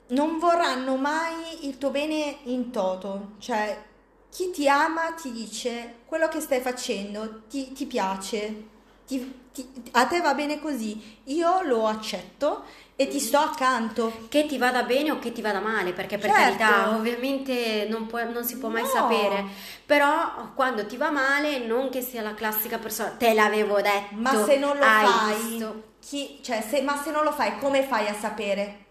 non 0.08 0.39
vorranno 0.39 0.95
mai 0.98 1.67
il 1.67 1.78
tuo 1.78 1.91
bene 1.91 2.38
in 2.45 2.72
toto, 2.72 3.34
cioè 3.39 3.86
chi 4.30 4.52
ti 4.52 4.67
ama 4.67 5.13
ti 5.13 5.32
dice 5.32 5.95
quello 6.06 6.28
che 6.28 6.39
stai 6.39 6.62
facendo 6.62 7.43
ti, 7.50 7.72
ti 7.74 7.86
piace, 7.86 8.63
ti- 9.08 9.34
ti- 9.54 9.67
a 9.91 10.06
te 10.08 10.22
va 10.22 10.34
bene 10.34 10.60
così, 10.60 11.00
io 11.26 11.62
lo 11.63 11.86
accetto 11.88 12.63
e 13.02 13.08
ti 13.08 13.18
sto 13.22 13.38
accanto. 13.38 14.26
Che 14.28 14.46
ti 14.46 14.58
vada 14.58 14.84
bene 14.84 15.12
o 15.12 15.20
che 15.20 15.32
ti 15.32 15.42
vada 15.42 15.62
male, 15.62 15.94
perché 15.94 16.18
per 16.18 16.30
Certo. 16.32 16.58
carità, 16.58 16.90
ovviamente 16.98 17.88
non, 17.90 18.08
può- 18.08 18.30
non 18.30 18.44
si 18.44 18.58
può 18.58 18.68
mai 18.68 18.82
No. 18.82 18.90
sapere. 18.90 19.46
Però 19.86 20.52
quando 20.54 20.86
ti 20.86 20.98
va 20.98 21.10
male, 21.10 21.60
non 21.66 21.90
che 21.90 22.02
sia 22.02 22.22
la 22.22 22.34
classica 22.34 22.78
persona, 22.78 23.12
te 23.12 23.34
l'avevo 23.34 23.80
detto. 23.80 24.16
Ma 24.16 24.44
se 24.44 24.58
non 24.58 24.76
lo 24.76 24.84
fai, 24.84 25.74
chi, 26.02 26.40
cioè, 26.44 26.62
se, 26.62 26.82
ma 26.82 27.02
se 27.02 27.12
non 27.12 27.24
lo 27.24 27.32
fai, 27.32 27.58
come 27.60 27.84
fai 27.84 28.08
a 28.08 28.14
sapere 28.14 28.86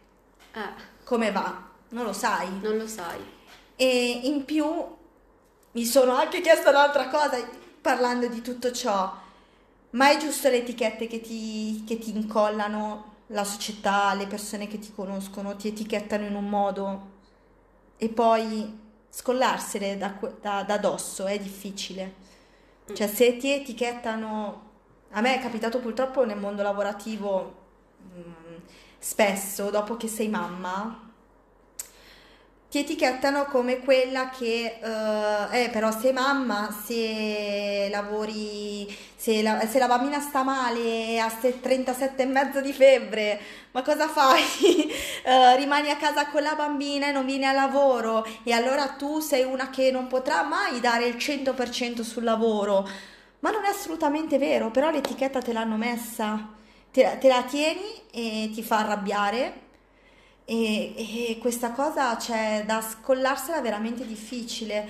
Eh, 0.55 0.61
come 1.05 1.31
va? 1.31 1.66
Non 1.90 2.05
lo 2.05 2.14
sai. 2.14 2.49
non 2.62 2.79
lo 2.79 2.87
sai. 2.87 3.18
E 3.77 4.21
in 4.25 4.47
più 4.47 4.64
mi 5.73 5.85
sono 5.85 6.16
anche 6.16 6.40
chiesta 6.40 6.71
un'altra 6.71 7.09
cosa 7.09 7.37
parlando 7.83 8.27
di 8.27 8.40
tutto 8.40 8.73
ciò. 8.73 9.14
Ma 9.90 10.11
è 10.11 10.16
giusto 10.16 10.49
le 10.49 10.57
etichette 10.59 11.07
che 11.07 11.21
ti, 11.21 11.85
che 11.87 11.99
ti 11.99 12.11
incollano 12.16 13.16
la 13.29 13.45
società, 13.45 14.14
le 14.14 14.27
persone 14.27 14.67
che 14.67 14.79
ti 14.79 14.93
conoscono, 14.95 15.57
ti 15.57 15.69
etichettano 15.69 16.25
in 16.25 16.35
un 16.35 16.49
modo 16.49 17.17
e 17.97 18.09
poi 18.09 18.87
scollarsene 19.11 19.97
da, 19.97 20.14
da, 20.41 20.62
da 20.62 20.75
addosso 20.75 21.27
è 21.27 21.38
difficile. 21.38 22.27
Cioè 22.93 23.07
se 23.07 23.37
ti 23.37 23.51
etichettano, 23.51 24.62
a 25.11 25.21
me 25.21 25.37
è 25.37 25.41
capitato 25.41 25.79
purtroppo 25.79 26.25
nel 26.25 26.38
mondo 26.38 26.62
lavorativo 26.62 27.55
mm, 28.17 28.57
spesso, 28.99 29.71
dopo 29.71 29.97
che 29.97 30.09
sei 30.09 30.29
mamma, 30.29 31.07
ti 32.71 32.79
etichettano 32.79 33.47
come 33.47 33.79
quella 33.79 34.29
che, 34.29 34.79
eh, 34.81 35.64
eh, 35.64 35.71
però 35.71 35.91
sei 35.91 36.12
mamma, 36.12 36.71
se 36.71 37.88
lavori, 37.91 38.87
se 39.20 39.42
la, 39.42 39.66
se 39.66 39.78
la 39.81 39.88
bambina 39.88 40.20
sta 40.20 40.44
male, 40.44 41.18
ha 41.20 41.28
se- 41.28 41.61
37 41.61 42.22
e 42.22 42.26
mezzo 42.26 42.61
di 42.61 42.72
febbre, 42.72 43.40
ma 43.72 43.83
cosa 43.83 44.09
fai? 44.09 44.42
Eh, 45.28 45.57
rimani 45.57 45.90
a 45.90 45.96
casa 45.96 46.28
con 46.28 46.42
la 46.42 46.54
bambina 46.54 47.09
e 47.09 47.12
non 47.12 47.26
vieni 47.26 47.44
al 47.44 47.54
lavoro 47.54 48.24
e 48.44 48.52
allora 48.52 48.88
tu 48.96 49.20
sei 49.20 49.42
una 49.44 49.68
che 49.68 49.90
non 49.90 50.07
potrà 50.07 50.42
mai 50.42 50.81
dare 50.81 51.07
il 51.07 51.16
100% 51.16 52.00
sul 52.02 52.24
lavoro. 52.24 52.88
Ma 53.40 53.50
non 53.50 53.64
è 53.64 53.68
assolutamente 53.68 54.38
vero, 54.38 54.70
però 54.70 54.90
l'etichetta 54.90 55.42
te 55.42 55.52
l'hanno 55.52 55.76
messa, 55.76 56.48
te, 56.90 57.18
te 57.20 57.28
la 57.28 57.42
tieni 57.42 57.83
e 58.11 58.50
ti 58.54 58.62
fa 58.62 58.78
arrabbiare. 58.78 59.66
E, 60.44 61.31
e 61.33 61.38
questa 61.38 61.72
cosa 61.72 62.16
c'è 62.16 62.64
da 62.66 62.81
scollarsela 62.81 63.61
veramente 63.61 64.07
difficile, 64.07 64.88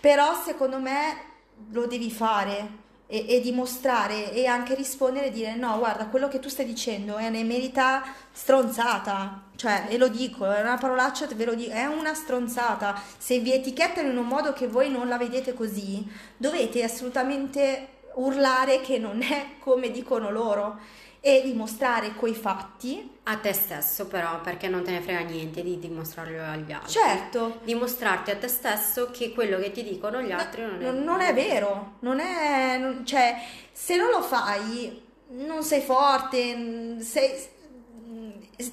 però 0.00 0.34
secondo 0.44 0.80
me 0.80 1.34
lo 1.70 1.86
devi 1.86 2.10
fare 2.10 2.84
e, 3.06 3.26
e 3.28 3.40
dimostrare 3.40 4.32
e 4.32 4.46
anche 4.46 4.74
rispondere 4.74 5.26
e 5.26 5.30
dire 5.30 5.54
no, 5.54 5.78
guarda, 5.78 6.06
quello 6.06 6.28
che 6.28 6.40
tu 6.40 6.48
stai 6.48 6.66
dicendo 6.66 7.16
è 7.16 7.26
un'emerità 7.28 8.02
stronzata, 8.32 9.44
cioè, 9.56 9.86
e 9.88 9.96
lo 9.96 10.08
dico, 10.08 10.50
è 10.50 10.60
una 10.60 10.76
parolaccia, 10.76 11.26
ve 11.34 11.44
lo 11.44 11.54
dico, 11.54 11.72
è 11.72 11.86
una 11.86 12.14
stronzata. 12.14 13.00
Se 13.16 13.38
vi 13.38 13.52
etichettano 13.52 14.10
in 14.10 14.16
un 14.16 14.26
modo 14.26 14.52
che 14.52 14.66
voi 14.66 14.90
non 14.90 15.08
la 15.08 15.16
vedete 15.16 15.54
così, 15.54 16.06
dovete 16.36 16.82
assolutamente 16.82 17.88
urlare 18.14 18.80
che 18.80 18.98
non 18.98 19.22
è 19.22 19.56
come 19.60 19.90
dicono 19.90 20.30
loro 20.30 20.78
e 21.20 21.42
dimostrare 21.44 22.14
coi 22.14 22.34
fatti 22.34 23.15
A 23.28 23.38
te 23.38 23.52
stesso 23.52 24.06
però, 24.06 24.40
perché 24.40 24.68
non 24.68 24.84
te 24.84 24.92
ne 24.92 25.00
frega 25.00 25.20
niente 25.20 25.62
di 25.62 25.80
dimostrarlo 25.80 26.44
agli 26.44 26.70
altri. 26.70 26.90
Certo, 26.92 27.58
Dimostrarti 27.64 28.30
a 28.30 28.36
te 28.36 28.46
stesso 28.46 29.10
che 29.10 29.32
quello 29.32 29.58
che 29.58 29.72
ti 29.72 29.82
dicono 29.82 30.22
gli 30.22 30.30
altri 30.30 30.62
non 30.62 30.80
è 30.80 30.90
non, 30.92 31.20
è 31.20 31.34
vero, 31.34 31.96
non 32.00 32.20
è, 32.20 32.78
non- 32.78 33.04
cioè, 33.04 33.34
se 33.72 33.96
non 33.96 34.10
lo 34.10 34.22
fai, 34.22 35.02
non 35.30 35.64
sei 35.64 35.80
forte, 35.80 37.00
sei, 37.00 37.30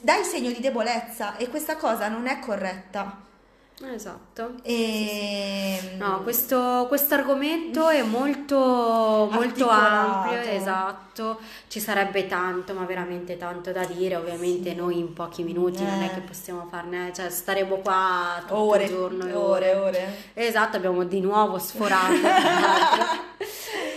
dai 0.01 0.23
segno 0.23 0.51
di 0.51 0.59
debolezza 0.59 1.35
e 1.37 1.49
questa 1.49 1.75
cosa 1.75 2.07
non 2.07 2.27
è 2.27 2.37
corretta. 2.39 3.21
Esatto. 3.91 4.53
E, 4.63 5.95
No, 5.97 6.21
questo 6.87 6.87
argomento 7.15 7.89
è 7.89 8.01
molto, 8.01 9.27
molto 9.31 9.67
ampio, 9.69 10.39
esatto, 10.39 11.39
ci 11.67 11.79
sarebbe 11.79 12.25
tanto, 12.27 12.73
ma 12.73 12.85
veramente 12.85 13.37
tanto 13.37 13.71
da 13.71 13.83
dire, 13.85 14.15
ovviamente 14.15 14.69
Sì. 14.71 14.75
noi 14.75 14.97
in 14.99 15.13
pochi 15.13 15.43
minuti 15.43 15.83
non 15.83 16.01
è 16.01 16.05
Eh. 16.05 16.13
che 16.13 16.21
possiamo 16.21 16.65
farne, 16.69 17.11
cioè 17.13 17.29
staremo 17.29 17.77
qua 17.77 18.37
tutto 18.41 18.57
ore, 18.57 18.83
il 18.85 18.89
giorno 18.89 19.25
e 19.27 19.33
ore, 19.33 19.75
ore. 19.75 20.15
Esatto, 20.33 20.77
abbiamo 20.77 21.03
di 21.03 21.19
nuovo 21.19 21.57
sforato. 21.59 22.13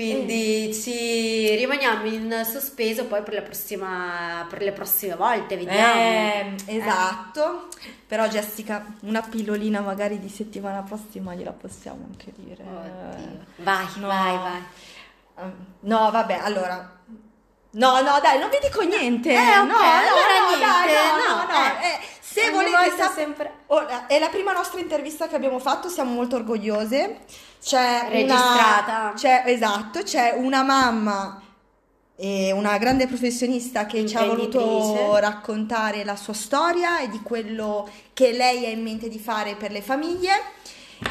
Quindi 0.00 0.72
ci 0.74 1.54
rimaniamo 1.56 2.06
in 2.06 2.42
sospeso 2.50 3.04
poi 3.06 3.22
per 3.22 3.34
prossima, 3.42 4.46
per 4.48 4.62
le 4.62 4.72
prossime 4.72 5.14
volte, 5.16 5.56
vediamo. 5.56 6.00
Eh, 6.00 6.54
esatto. 6.66 7.68
Però 8.06 8.26
Jessica, 8.26 8.84
una 9.02 9.20
pillolina 9.22 9.80
magari 9.80 10.18
di 10.18 10.28
settimana 10.28 10.82
prossima 10.82 11.34
gliela 11.34 11.52
possiamo 11.52 12.06
anche 12.10 12.32
dire. 12.36 12.62
Oddio. 12.62 13.44
Vai, 13.56 13.86
No. 13.96 14.06
vai, 14.06 14.36
vai. 14.38 14.62
Eh, 15.38 15.52
No, 15.80 16.10
vabbè, 16.10 16.38
allora. 16.42 16.98
No, 17.72 18.00
no, 18.00 18.18
dai, 18.20 18.38
non 18.40 18.50
vi 18.50 18.58
dico 18.60 18.82
niente. 18.82 19.30
Eh, 19.32 19.36
ok, 19.58 19.66
no, 19.68 19.76
allora 19.76 20.40
no, 20.40 20.48
niente, 20.56 20.92
dai, 20.92 21.10
no, 21.12 21.16
no, 21.16 21.34
no, 21.36 21.44
no. 21.44 21.80
eh. 21.80 21.86
Eh, 21.86 22.09
sap- 22.96 23.14
sempre- 23.14 23.52
Ora, 23.66 24.06
è 24.06 24.18
la 24.18 24.28
prima 24.28 24.52
nostra 24.52 24.80
intervista 24.80 25.28
che 25.28 25.36
abbiamo 25.36 25.58
fatto, 25.58 25.88
siamo 25.88 26.12
molto 26.12 26.36
orgogliose. 26.36 27.18
C'è 27.62 28.06
Registrata. 28.10 29.00
Una, 29.00 29.12
c'è, 29.14 29.42
esatto, 29.46 30.02
c'è 30.02 30.34
una 30.36 30.62
mamma 30.62 31.42
e 32.16 32.52
una 32.52 32.76
grande 32.78 33.06
professionista 33.06 33.86
che 33.86 34.06
ci 34.06 34.16
ha 34.16 34.24
voluto 34.24 35.16
raccontare 35.16 36.04
la 36.04 36.16
sua 36.16 36.34
storia 36.34 37.00
e 37.00 37.08
di 37.08 37.20
quello 37.22 37.88
che 38.12 38.32
lei 38.32 38.66
ha 38.66 38.68
in 38.68 38.82
mente 38.82 39.08
di 39.08 39.18
fare 39.18 39.54
per 39.54 39.70
le 39.70 39.80
famiglie 39.80 40.32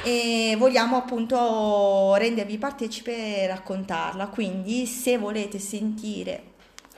e 0.03 0.55
vogliamo 0.57 0.97
appunto 0.97 2.13
rendervi 2.15 2.57
partecipe 2.59 3.41
e 3.41 3.47
raccontarla. 3.47 4.27
Quindi 4.27 4.85
se 4.85 5.17
volete 5.17 5.57
sentire 5.57 6.43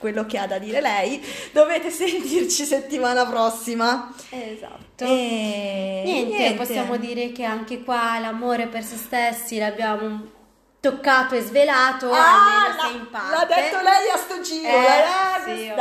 quello 0.02 0.26
che 0.26 0.38
ha 0.38 0.48
da 0.48 0.58
dire 0.58 0.82
lei, 0.82 1.24
dovete 1.54 1.90
sentirci 1.90 2.66
settimana 2.66 3.26
prossima. 3.26 4.12
Esatto. 4.30 5.06
E 5.06 6.02
Niente, 6.04 6.56
possiamo 6.56 6.98
dire 6.98 7.32
che 7.32 7.46
anche 7.46 7.82
qua 7.84 8.20
l'amore 8.20 8.68
per 8.68 8.84
se 8.84 8.98
stessi 8.98 9.58
l'abbiamo 9.58 10.40
toccato 10.82 11.36
e 11.36 11.42
svelato, 11.42 12.12
Ah, 12.12 12.34
almeno 12.34 12.76
l'ha, 12.76 12.88
se 12.90 12.98
in 12.98 13.10
parte. 13.12 13.36
l'ha 13.36 13.46
detto 13.46 13.78
lei 13.82 14.10
a 14.12 14.18
sto 14.18 14.42
giro, 14.42 14.68
Eh, 14.68 15.52
eh, 15.54 15.58
sì. 15.58 15.72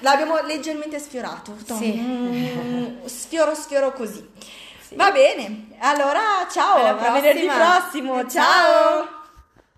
L'abbiamo 0.00 0.40
leggermente 0.44 0.98
sfiorato. 0.98 1.56
Sì. 1.64 1.92
Mm, 1.94 3.04
sfioro, 3.06 3.54
sfioro 3.54 3.92
così. 3.92 4.28
Sì. 4.86 4.94
Va 4.94 5.10
bene, 5.10 5.68
allora 5.78 6.20
ciao, 6.52 6.98
a 6.98 7.10
venerdì 7.12 7.46
prossimo, 7.46 8.28
Ciao. 8.28 8.30
ciao. 8.30 9.20